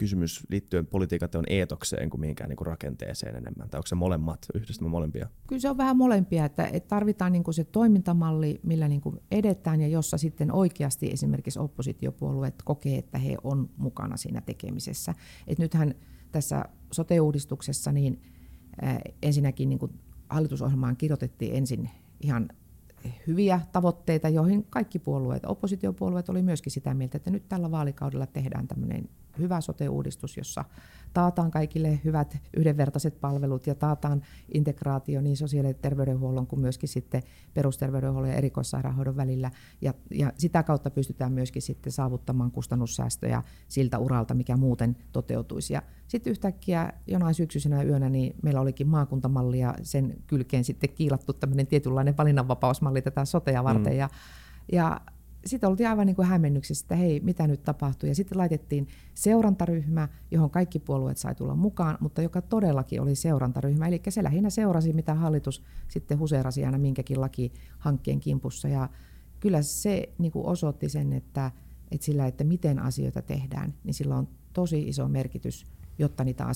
kysymys 0.00 0.46
liittyen 0.48 0.86
politiikan 0.86 1.30
teon 1.30 1.44
eetokseen 1.48 2.10
kuin 2.10 2.20
mihinkään 2.20 2.50
niin 2.50 2.66
rakenteeseen 2.66 3.36
enemmän? 3.36 3.70
Tai 3.70 3.78
onko 3.78 3.86
se 3.86 3.94
molemmat, 3.94 4.46
yhdistämä 4.54 4.88
molempia? 4.88 5.28
Kyllä 5.46 5.60
se 5.60 5.70
on 5.70 5.76
vähän 5.76 5.96
molempia, 5.96 6.44
että, 6.44 6.66
että 6.66 6.88
tarvitaan 6.88 7.32
niin 7.32 7.44
kuin 7.44 7.54
se 7.54 7.64
toimintamalli, 7.64 8.60
millä 8.62 8.88
niin 8.88 9.00
kuin 9.00 9.20
edetään 9.30 9.80
ja 9.80 9.88
jossa 9.88 10.18
sitten 10.18 10.52
oikeasti 10.52 11.10
esimerkiksi 11.10 11.58
oppositiopuolueet 11.58 12.54
kokee, 12.64 12.98
että 12.98 13.18
he 13.18 13.36
on 13.44 13.70
mukana 13.76 14.16
siinä 14.16 14.40
tekemisessä. 14.40 15.14
Et 15.46 15.58
nythän 15.58 15.94
tässä 16.32 16.64
sote-uudistuksessa 16.92 17.92
niin 17.92 18.22
ensinnäkin 19.22 19.68
niin 19.68 19.78
kuin 19.78 19.92
hallitusohjelmaan 20.28 20.96
kirjoitettiin 20.96 21.54
ensin 21.54 21.90
ihan 22.20 22.48
hyviä 23.26 23.60
tavoitteita, 23.72 24.28
joihin 24.28 24.66
kaikki 24.70 24.98
puolueet, 24.98 25.42
oppositiopuolueet 25.46 26.28
oli 26.28 26.42
myöskin 26.42 26.72
sitä 26.72 26.94
mieltä, 26.94 27.16
että 27.16 27.30
nyt 27.30 27.48
tällä 27.48 27.70
vaalikaudella 27.70 28.26
tehdään 28.26 28.68
tämmöinen 28.68 29.08
hyvä 29.38 29.60
sote-uudistus, 29.60 30.36
jossa 30.36 30.64
taataan 31.12 31.50
kaikille 31.50 32.00
hyvät 32.04 32.38
yhdenvertaiset 32.56 33.20
palvelut 33.20 33.66
ja 33.66 33.74
taataan 33.74 34.22
integraatio 34.54 35.20
niin 35.20 35.36
sosiaali- 35.36 35.68
ja 35.68 35.74
terveydenhuollon 35.74 36.46
kuin 36.46 36.60
myöskin 36.60 36.88
sitten 36.88 37.22
perusterveydenhuollon 37.54 38.30
ja 38.30 38.36
erikoissairaanhoidon 38.36 39.16
välillä. 39.16 39.50
Ja, 39.80 39.94
ja 40.10 40.32
sitä 40.38 40.62
kautta 40.62 40.90
pystytään 40.90 41.32
myöskin 41.32 41.62
sitten 41.62 41.92
saavuttamaan 41.92 42.50
kustannussäästöjä 42.50 43.42
siltä 43.68 43.98
uralta, 43.98 44.34
mikä 44.34 44.56
muuten 44.56 44.96
toteutuisi. 45.12 45.74
Ja 45.74 45.82
sitten 46.08 46.30
yhtäkkiä 46.30 46.92
jonain 47.06 47.34
syksyisenä 47.34 47.82
yönä 47.82 48.08
niin 48.08 48.36
meillä 48.42 48.60
olikin 48.60 48.88
maakuntamalli 48.88 49.58
ja 49.58 49.74
sen 49.82 50.16
kylkeen 50.26 50.64
sitten 50.64 50.90
kiilattu 50.90 51.32
tämmöinen 51.32 51.66
tietynlainen 51.66 52.16
valinnanvapausmalli 52.16 53.02
tätä 53.02 53.24
sotea 53.24 53.64
varten. 53.64 53.92
Mm. 53.92 53.98
Ja, 53.98 54.08
ja 54.72 55.00
sitten 55.46 55.70
oltiin 55.70 55.88
aivan 55.88 56.06
niin 56.06 56.16
kuin 56.16 56.28
hämmennyksessä, 56.28 56.84
että 56.84 56.96
hei, 56.96 57.20
mitä 57.20 57.46
nyt 57.46 57.62
tapahtuu. 57.62 58.08
Ja 58.08 58.14
sitten 58.14 58.38
laitettiin 58.38 58.88
seurantaryhmä, 59.14 60.08
johon 60.30 60.50
kaikki 60.50 60.78
puolueet 60.78 61.18
sai 61.18 61.34
tulla 61.34 61.54
mukaan, 61.54 61.98
mutta 62.00 62.22
joka 62.22 62.42
todellakin 62.42 63.02
oli 63.02 63.14
seurantaryhmä. 63.14 63.88
Eli 63.88 64.02
se 64.08 64.24
lähinnä 64.24 64.50
seurasi, 64.50 64.92
mitä 64.92 65.14
hallitus 65.14 65.62
sitten 65.88 66.18
huseerasi 66.18 66.64
aina 66.64 66.78
minkäkin 66.78 67.20
lakihankkeen 67.20 68.20
kimpussa. 68.20 68.68
Ja 68.68 68.88
kyllä 69.40 69.62
se 69.62 70.12
niin 70.18 70.32
kuin 70.32 70.46
osoitti 70.46 70.88
sen, 70.88 71.12
että, 71.12 71.50
että 71.90 72.04
sillä, 72.04 72.26
että 72.26 72.44
miten 72.44 72.78
asioita 72.78 73.22
tehdään, 73.22 73.74
niin 73.84 73.94
sillä 73.94 74.16
on 74.16 74.28
tosi 74.52 74.88
iso 74.88 75.08
merkitys, 75.08 75.66
jotta 75.98 76.24
niitä 76.24 76.46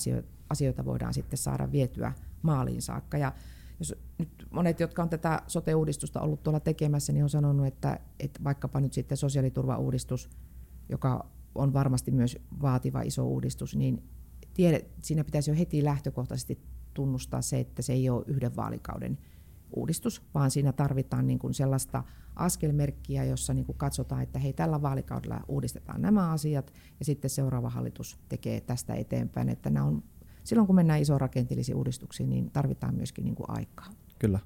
asioita 0.49 0.85
voidaan 0.85 1.13
sitten 1.13 1.37
saada 1.37 1.71
vietyä 1.71 2.13
maaliin 2.41 2.81
saakka. 2.81 3.17
Ja 3.17 3.33
jos 3.79 3.95
nyt 4.17 4.47
monet, 4.51 4.79
jotka 4.79 5.03
on 5.03 5.09
tätä 5.09 5.41
sote-uudistusta 5.47 6.21
ollut 6.21 6.43
tuolla 6.43 6.59
tekemässä, 6.59 7.13
niin 7.13 7.23
on 7.23 7.29
sanonut, 7.29 7.67
että, 7.67 7.99
että 8.19 8.43
vaikkapa 8.43 8.79
nyt 8.79 8.93
sitten 8.93 9.17
sosiaaliturvauudistus, 9.17 10.29
joka 10.89 11.29
on 11.55 11.73
varmasti 11.73 12.11
myös 12.11 12.37
vaativa 12.61 13.01
iso 13.01 13.27
uudistus, 13.27 13.75
niin 13.75 14.03
tiede, 14.53 14.85
siinä 15.01 15.23
pitäisi 15.23 15.51
jo 15.51 15.55
heti 15.57 15.83
lähtökohtaisesti 15.83 16.59
tunnustaa 16.93 17.41
se, 17.41 17.59
että 17.59 17.81
se 17.81 17.93
ei 17.93 18.09
ole 18.09 18.23
yhden 18.27 18.55
vaalikauden 18.55 19.17
uudistus, 19.75 20.21
vaan 20.33 20.51
siinä 20.51 20.73
tarvitaan 20.73 21.27
niin 21.27 21.39
kuin 21.39 21.53
sellaista 21.53 22.03
askelmerkkiä, 22.35 23.23
jossa 23.23 23.53
niin 23.53 23.65
kuin 23.65 23.77
katsotaan, 23.77 24.21
että 24.21 24.39
hei, 24.39 24.53
tällä 24.53 24.81
vaalikaudella 24.81 25.39
uudistetaan 25.47 26.01
nämä 26.01 26.31
asiat 26.31 26.73
ja 26.99 27.05
sitten 27.05 27.29
seuraava 27.29 27.69
hallitus 27.69 28.19
tekee 28.29 28.61
tästä 28.61 28.93
eteenpäin. 28.93 29.49
Että 29.49 29.69
nämä 29.69 29.85
on 29.85 30.03
silloin 30.45 30.67
kun 30.67 30.75
mennään 30.75 31.01
iso 31.01 31.17
rakenteellisiin 31.17 31.77
uudistuksiin, 31.77 32.29
niin 32.29 32.51
tarvitaan 32.51 32.95
myöskin 32.95 33.23
niin 33.23 33.35
kuin 33.35 33.49
aikaa. 33.49 33.89
Kyllä. 34.19 34.39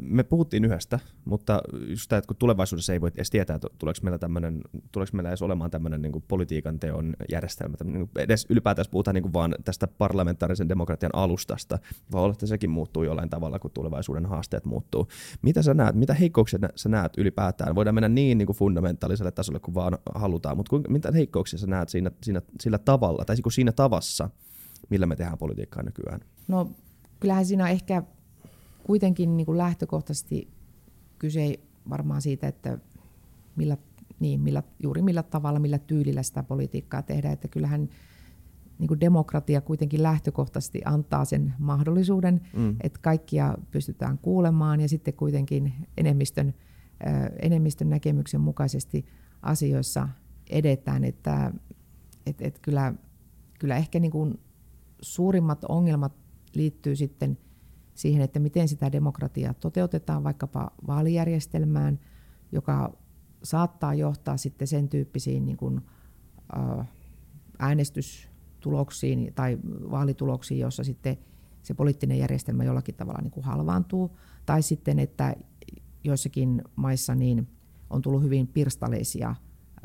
me 0.00 0.22
puhuttiin 0.22 0.64
yhdestä, 0.64 0.98
mutta 1.24 1.60
just 1.88 2.08
tämä, 2.08 2.18
että 2.18 2.26
kun 2.28 2.36
tulevaisuudessa 2.36 2.92
ei 2.92 3.00
voi 3.00 3.10
edes 3.14 3.30
tietää, 3.30 3.56
että 3.56 3.68
tuleeko 3.78 4.00
meillä, 4.02 4.18
tämmöinen, 4.18 4.60
tuleeko 4.92 5.10
meillä 5.16 5.30
edes 5.30 5.42
olemaan 5.42 5.70
tämmöinen 5.70 6.02
niin 6.02 6.24
politiikan 6.28 6.80
teon 6.80 7.14
järjestelmä, 7.30 7.76
niin 7.84 8.10
edes 8.18 8.46
ylipäätään 8.48 8.86
puhutaan 8.90 9.14
niin 9.14 9.22
kuin 9.22 9.32
vaan 9.32 9.54
tästä 9.64 9.86
parlamentaarisen 9.86 10.68
demokratian 10.68 11.14
alustasta, 11.14 11.78
vaan 12.12 12.24
olla, 12.24 12.32
että 12.32 12.46
sekin 12.46 12.70
muuttuu 12.70 13.02
jollain 13.02 13.30
tavalla, 13.30 13.58
kun 13.58 13.70
tulevaisuuden 13.70 14.26
haasteet 14.26 14.64
muuttuu. 14.64 15.08
Mitä 15.42 15.62
sä 15.62 15.74
näet, 15.74 15.94
mitä 15.94 16.14
heikkouksia 16.14 16.58
sä 16.74 16.88
näet 16.88 17.12
ylipäätään? 17.18 17.74
Voidaan 17.74 17.94
mennä 17.94 18.08
niin, 18.08 18.38
niin 18.38 18.46
kuin 18.46 18.56
fundamentaaliselle 18.56 19.30
tasolle 19.30 19.60
kuin 19.60 19.74
vaan 19.74 19.98
halutaan, 20.14 20.56
mutta 20.56 20.76
mitä 20.88 21.12
heikkouksia 21.12 21.58
sä 21.58 21.66
näet 21.66 21.88
siinä, 21.88 22.10
siinä, 22.22 22.42
sillä 22.60 22.78
tavalla, 22.78 23.24
tai 23.24 23.36
siinä 23.50 23.72
tavassa, 23.72 24.30
millä 24.90 25.06
me 25.06 25.16
tehdään 25.16 25.38
politiikkaa 25.38 25.82
nykyään? 25.82 26.20
No 26.48 26.70
kyllähän 27.20 27.46
siinä 27.46 27.64
on 27.64 27.70
ehkä 27.70 28.02
kuitenkin 28.84 29.36
niin 29.36 29.46
kuin 29.46 29.58
lähtökohtaisesti 29.58 30.48
kyse 31.18 31.54
varmaan 31.90 32.22
siitä, 32.22 32.48
että 32.48 32.78
millä, 33.56 33.76
niin, 34.20 34.40
millä, 34.40 34.62
juuri 34.82 35.02
millä 35.02 35.22
tavalla, 35.22 35.58
millä 35.58 35.78
tyylillä 35.78 36.22
sitä 36.22 36.42
politiikkaa 36.42 37.02
tehdään. 37.02 37.34
Että 37.34 37.48
kyllähän 37.48 37.88
niin 38.78 38.88
kuin 38.88 39.00
demokratia 39.00 39.60
kuitenkin 39.60 40.02
lähtökohtaisesti 40.02 40.80
antaa 40.84 41.24
sen 41.24 41.54
mahdollisuuden, 41.58 42.40
mm. 42.56 42.76
että 42.80 42.98
kaikkia 43.02 43.54
pystytään 43.70 44.18
kuulemaan 44.18 44.80
ja 44.80 44.88
sitten 44.88 45.14
kuitenkin 45.14 45.72
enemmistön, 45.96 46.54
enemmistön 47.42 47.90
näkemyksen 47.90 48.40
mukaisesti 48.40 49.06
asioissa 49.42 50.08
edetään. 50.50 51.04
Että 51.04 51.52
et, 52.26 52.42
et 52.42 52.58
kyllä, 52.58 52.94
kyllä 53.58 53.76
ehkä 53.76 54.00
niin 54.00 54.12
kuin 54.12 54.40
suurimmat 55.02 55.64
ongelmat 55.64 56.12
liittyy 56.54 56.96
sitten 56.96 57.38
siihen, 57.94 58.22
että 58.22 58.38
miten 58.40 58.68
sitä 58.68 58.92
demokratiaa 58.92 59.54
toteutetaan 59.54 60.24
vaikkapa 60.24 60.70
vaalijärjestelmään, 60.86 62.00
joka 62.52 62.98
saattaa 63.42 63.94
johtaa 63.94 64.36
sitten 64.36 64.68
sen 64.68 64.88
tyyppisiin 64.88 65.46
niin 65.46 65.56
kuin, 65.56 65.80
äänestystuloksiin 67.58 69.32
tai 69.34 69.58
vaalituloksiin, 69.90 70.60
jossa 70.60 70.84
sitten 70.84 71.16
se 71.62 71.74
poliittinen 71.74 72.18
järjestelmä 72.18 72.64
jollakin 72.64 72.94
tavalla 72.94 73.20
niin 73.22 73.30
kuin 73.30 73.44
halvaantuu, 73.44 74.18
tai 74.46 74.62
sitten, 74.62 74.98
että 74.98 75.36
joissakin 76.04 76.62
maissa 76.76 77.14
niin 77.14 77.48
on 77.90 78.02
tullut 78.02 78.22
hyvin 78.22 78.46
pirstaleisia 78.46 79.34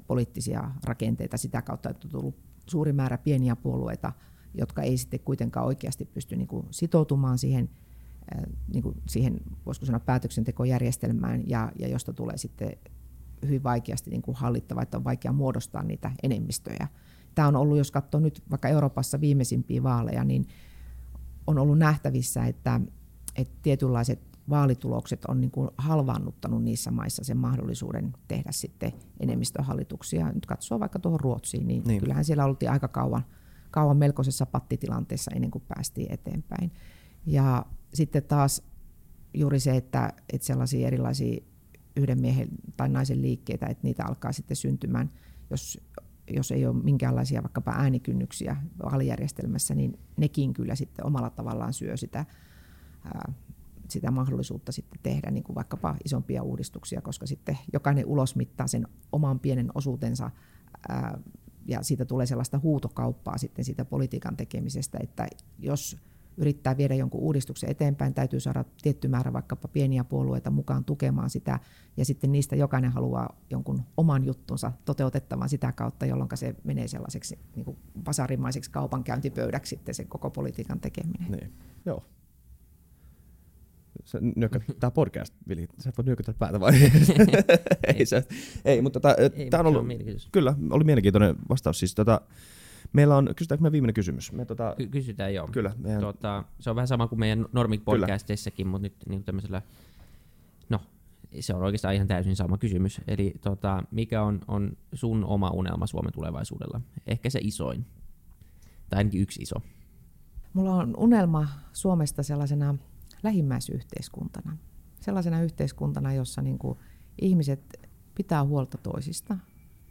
poliittisia 0.08 0.71
rakenteita 0.84 1.38
sitä 1.38 1.62
kautta, 1.62 1.89
että 1.89 2.08
on 2.08 2.12
tullut 2.12 2.36
suuri 2.69 2.93
määrä 2.93 3.17
pieniä 3.17 3.56
puolueita– 3.56 4.13
jotka 4.57 4.81
ei 4.81 4.97
sitten 4.97 5.19
kuitenkaan 5.19 5.65
oikeasti 5.65 6.05
pysty 6.05 6.35
niin 6.35 6.47
kuin 6.47 6.67
sitoutumaan 6.71 7.37
siihen, 7.37 7.69
niin 8.73 8.83
kuin 8.83 8.95
siihen 9.07 9.39
voisiko 9.65 9.85
sanoa 9.85 9.99
päätöksentekojärjestelmään 9.99 11.43
ja, 11.47 11.71
ja 11.79 11.87
josta 11.87 12.13
tulee 12.13 12.37
sitten 12.37 12.71
hyvin 13.45 13.63
vaikeasti 13.63 14.09
niin 14.09 14.21
kuin 14.21 14.37
hallittava, 14.37 14.81
että 14.81 14.97
on 14.97 15.03
vaikea 15.03 15.31
muodostaa 15.31 15.83
niitä 15.83 16.11
enemmistöjä. 16.23 16.87
Tämä 17.35 17.47
on 17.47 17.55
ollut, 17.55 17.77
jos 17.77 17.91
katsoo 17.91 18.19
nyt 18.19 18.43
vaikka 18.51 18.67
Euroopassa 18.67 19.21
viimeisimpiä 19.21 19.83
vaaleja, 19.83 20.23
niin 20.23 20.47
on 21.47 21.57
ollut 21.57 21.77
nähtävissä, 21.77 22.45
että, 22.45 22.81
että 23.35 23.53
tietynlaiset 23.61 24.19
vaalitulokset 24.49 25.25
on 25.25 25.41
niin 25.41 25.51
kuin 25.51 25.69
halvaannuttanut 25.77 26.63
niissä 26.63 26.91
maissa 26.91 27.23
sen 27.23 27.37
mahdollisuuden 27.37 28.13
tehdä 28.27 28.51
sitten 28.51 28.93
enemmistöhallituksia. 29.19 30.31
Nyt 30.31 30.45
katsoo 30.45 30.79
vaikka 30.79 30.99
tuohon 30.99 31.19
Ruotsiin, 31.19 31.67
niin, 31.67 31.83
niin. 31.83 31.99
kyllähän 31.99 32.25
siellä 32.25 32.45
oltiin 32.45 32.71
aika 32.71 32.87
kauan– 32.87 33.25
kauan 33.75 33.97
melkoisessa 33.97 34.45
pattitilanteessa 34.45 35.31
ennen 35.35 35.51
kuin 35.51 35.63
päästiin 35.67 36.13
eteenpäin. 36.13 36.71
Ja 37.25 37.65
sitten 37.93 38.23
taas 38.23 38.63
juuri 39.33 39.59
se, 39.59 39.77
että, 39.77 40.13
että 40.33 40.47
sellaisia 40.47 40.88
erilaisia 40.88 41.43
yhden 41.95 42.21
miehen 42.21 42.47
tai 42.77 42.89
naisen 42.89 43.21
liikkeitä, 43.21 43.65
että 43.65 43.83
niitä 43.83 44.05
alkaa 44.05 44.31
sitten 44.31 44.57
syntymään, 44.57 45.09
jos, 45.49 45.81
jos 46.33 46.51
ei 46.51 46.65
ole 46.65 46.83
minkäänlaisia 46.83 47.43
vaikkapa 47.43 47.71
äänikynnyksiä 47.71 48.55
vaalijärjestelmässä, 48.83 49.75
niin 49.75 49.99
nekin 50.17 50.53
kyllä 50.53 50.75
sitten 50.75 51.05
omalla 51.05 51.29
tavallaan 51.29 51.73
syö 51.73 51.97
sitä, 51.97 52.25
ää, 53.05 53.33
sitä 53.89 54.11
mahdollisuutta 54.11 54.71
sitten 54.71 54.99
tehdä 55.03 55.31
niin 55.31 55.43
kuin 55.43 55.55
vaikkapa 55.55 55.95
isompia 56.05 56.43
uudistuksia, 56.43 57.01
koska 57.01 57.25
sitten 57.25 57.57
jokainen 57.73 58.05
ulosmittaa 58.05 58.67
sen 58.67 58.88
oman 59.11 59.39
pienen 59.39 59.71
osuutensa 59.75 60.31
ää, 60.89 61.19
ja 61.65 61.84
siitä 61.84 62.06
tulee 62.06 62.25
sellaista 62.25 62.60
huutokauppaa 62.63 63.38
sitten 63.38 63.65
siitä 63.65 63.86
politiikan 63.86 64.38
tekemisestä, 64.38 64.97
että 65.01 65.28
jos 65.60 65.97
yrittää 66.38 66.78
viedä 66.78 66.95
jonkun 66.95 67.21
uudistuksen 67.21 67.69
eteenpäin, 67.69 68.13
täytyy 68.13 68.39
saada 68.39 68.65
tietty 68.82 69.08
määrä 69.08 69.34
vaikkapa 69.34 69.67
pieniä 69.67 70.04
puolueita 70.04 70.51
mukaan 70.51 70.86
tukemaan 70.86 71.30
sitä, 71.30 71.60
ja 71.97 72.06
sitten 72.06 72.32
niistä 72.32 72.56
jokainen 72.56 72.91
haluaa 72.91 73.38
jonkun 73.49 73.82
oman 73.97 74.25
juttunsa 74.25 74.71
toteutettavan 74.86 75.49
sitä 75.49 75.71
kautta, 75.71 76.06
jolloin 76.06 76.30
se 76.34 76.56
menee 76.63 76.88
sellaiseksi 76.88 77.39
niin 77.56 77.65
kuin 77.65 77.78
pasarimaiseksi 78.04 78.71
kaupankäyntipöydäksi 78.71 79.69
sitten 79.69 79.95
se 79.95 80.06
koko 80.06 80.30
politiikan 80.30 80.80
tekeminen. 80.80 81.32
Niin. 81.32 81.54
Joo, 81.86 82.04
Sä 84.03 84.19
nyökät, 84.36 84.63
tää 84.79 84.91
podcast, 84.91 85.34
Vili, 85.47 85.67
sä 85.79 85.89
et 85.89 85.97
voi 85.97 86.05
nyökytä 86.05 86.34
päätä 86.39 86.60
vai? 86.60 86.73
ei, 87.95 88.05
se, 88.05 88.23
ei, 88.65 88.81
mutta 88.81 88.99
tota, 88.99 89.15
tämä 89.49 89.62
on 89.62 89.67
ollut, 89.67 89.88
kyllä, 90.31 90.55
oli 90.69 90.84
mielenkiintoinen 90.84 91.36
vastaus. 91.49 91.79
Siis, 91.79 91.95
tota, 91.95 92.21
meillä 92.93 93.17
on, 93.17 93.29
kysytäänkö 93.36 93.63
me 93.63 93.71
viimeinen 93.71 93.93
kysymys? 93.93 94.31
Me, 94.31 94.45
tota, 94.45 94.73
Ky- 94.77 94.88
kysytään 94.88 95.34
joo. 95.34 95.47
Kyllä. 95.51 95.71
Meidän... 95.77 96.01
Tota, 96.01 96.43
se 96.60 96.69
on 96.69 96.75
vähän 96.75 96.88
sama 96.88 97.08
kuin 97.08 97.19
meidän 97.19 97.45
normik 97.53 97.86
podcasteissakin, 97.86 98.67
mutta 98.67 98.81
nyt 98.81 98.93
niin 99.10 99.23
tämmöisellä, 99.23 99.62
no, 100.69 100.79
se 101.39 101.53
on 101.53 101.63
oikeastaan 101.63 101.95
ihan 101.95 102.08
täysin 102.08 102.36
sama 102.36 102.58
kysymys. 102.58 103.01
Eli 103.08 103.34
tota, 103.41 103.84
mikä 103.91 104.23
on, 104.23 104.39
on 104.47 104.71
sun 104.93 105.25
oma 105.25 105.49
unelma 105.49 105.88
Suomen 105.88 106.13
tulevaisuudella? 106.13 106.81
Ehkä 107.08 107.29
se 107.29 107.39
isoin, 107.41 107.86
tai 108.89 108.97
ainakin 108.97 109.21
yksi 109.21 109.41
iso. 109.41 109.55
Mulla 110.53 110.75
on 110.75 110.93
unelma 110.97 111.47
Suomesta 111.73 112.23
sellaisena 112.23 112.75
lähimmäisyhteiskuntana. 113.23 114.58
Sellaisena 115.01 115.41
yhteiskuntana, 115.41 116.13
jossa 116.13 116.41
niin 116.41 116.58
kuin 116.58 116.80
ihmiset 117.21 117.89
pitää 118.15 118.43
huolta 118.43 118.78
toisista 118.78 119.38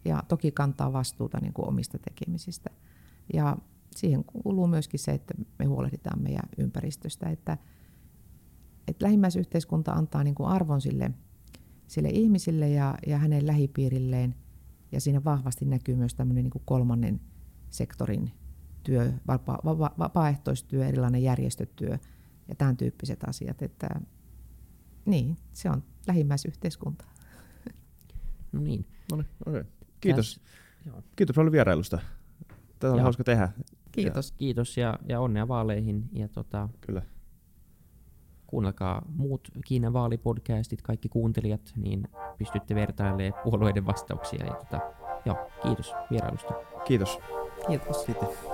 ja 0.04 0.22
toki 0.28 0.50
kantaa 0.50 0.92
vastuuta 0.92 1.40
niin 1.40 1.52
kuin 1.52 1.68
omista 1.68 1.98
tekemisistä. 1.98 2.70
Ja 3.34 3.56
siihen 3.96 4.24
kuuluu 4.24 4.66
myöskin 4.66 5.00
se, 5.00 5.12
että 5.12 5.34
me 5.58 5.64
huolehditaan 5.64 6.22
meidän 6.22 6.48
ympäristöstä, 6.58 7.28
että, 7.28 7.58
että 8.88 9.04
lähimmäisyhteiskunta 9.04 9.92
antaa 9.92 10.24
niin 10.24 10.34
kuin 10.34 10.48
arvon 10.48 10.80
sille, 10.80 11.10
sille 11.86 12.08
ihmisille 12.08 12.68
ja, 12.68 12.94
ja 13.06 13.18
hänen 13.18 13.46
lähipiirilleen. 13.46 14.34
Ja 14.92 15.00
siinä 15.00 15.24
vahvasti 15.24 15.64
näkyy 15.64 15.96
myös 15.96 16.14
tämmöinen 16.14 16.44
niin 16.44 16.50
kuin 16.50 16.62
kolmannen 16.64 17.20
sektorin 17.70 18.30
työ, 18.82 19.12
vapa, 19.26 19.58
vapa, 19.64 19.94
vapaaehtoistyö, 19.98 20.86
erilainen 20.86 21.22
järjestötyö 21.22 21.98
ja 22.48 22.54
tämän 22.54 22.76
tyyppiset 22.76 23.24
asiat. 23.28 23.62
Että, 23.62 23.88
niin, 25.04 25.36
se 25.52 25.70
on 25.70 25.82
lähimmäisyhteiskunta. 26.06 27.04
No 28.52 28.60
niin. 28.60 28.86
No 29.10 29.16
niin, 29.16 29.28
okay. 29.46 29.64
Kiitos. 30.00 30.40
Täs, 30.84 31.04
Kiitos 31.16 31.36
paljon 31.36 31.52
vierailusta. 31.52 31.98
Tätä 32.78 32.92
oli 32.92 33.02
hauska 33.02 33.24
tehdä. 33.24 33.48
Kiitos. 33.92 34.30
Ja. 34.30 34.36
Kiitos 34.36 34.76
ja, 34.76 34.98
ja 35.08 35.20
onnea 35.20 35.48
vaaleihin. 35.48 36.08
Ja 36.12 36.28
tota, 36.28 36.68
Kyllä. 36.80 37.02
Kuunnelkaa 38.46 39.02
muut 39.08 39.48
Kiinan 39.64 39.92
vaalipodcastit, 39.92 40.82
kaikki 40.82 41.08
kuuntelijat, 41.08 41.72
niin 41.76 42.08
pystytte 42.38 42.74
vertailemaan 42.74 43.42
puolueiden 43.44 43.86
vastauksia. 43.86 44.46
Ja 44.46 44.54
tota, 44.54 44.80
joo, 45.24 45.50
kiitos 45.62 45.92
vierailusta. 46.10 46.54
Kiitos. 46.84 47.18
Kiitos. 47.66 48.04
Kiitos. 48.04 48.53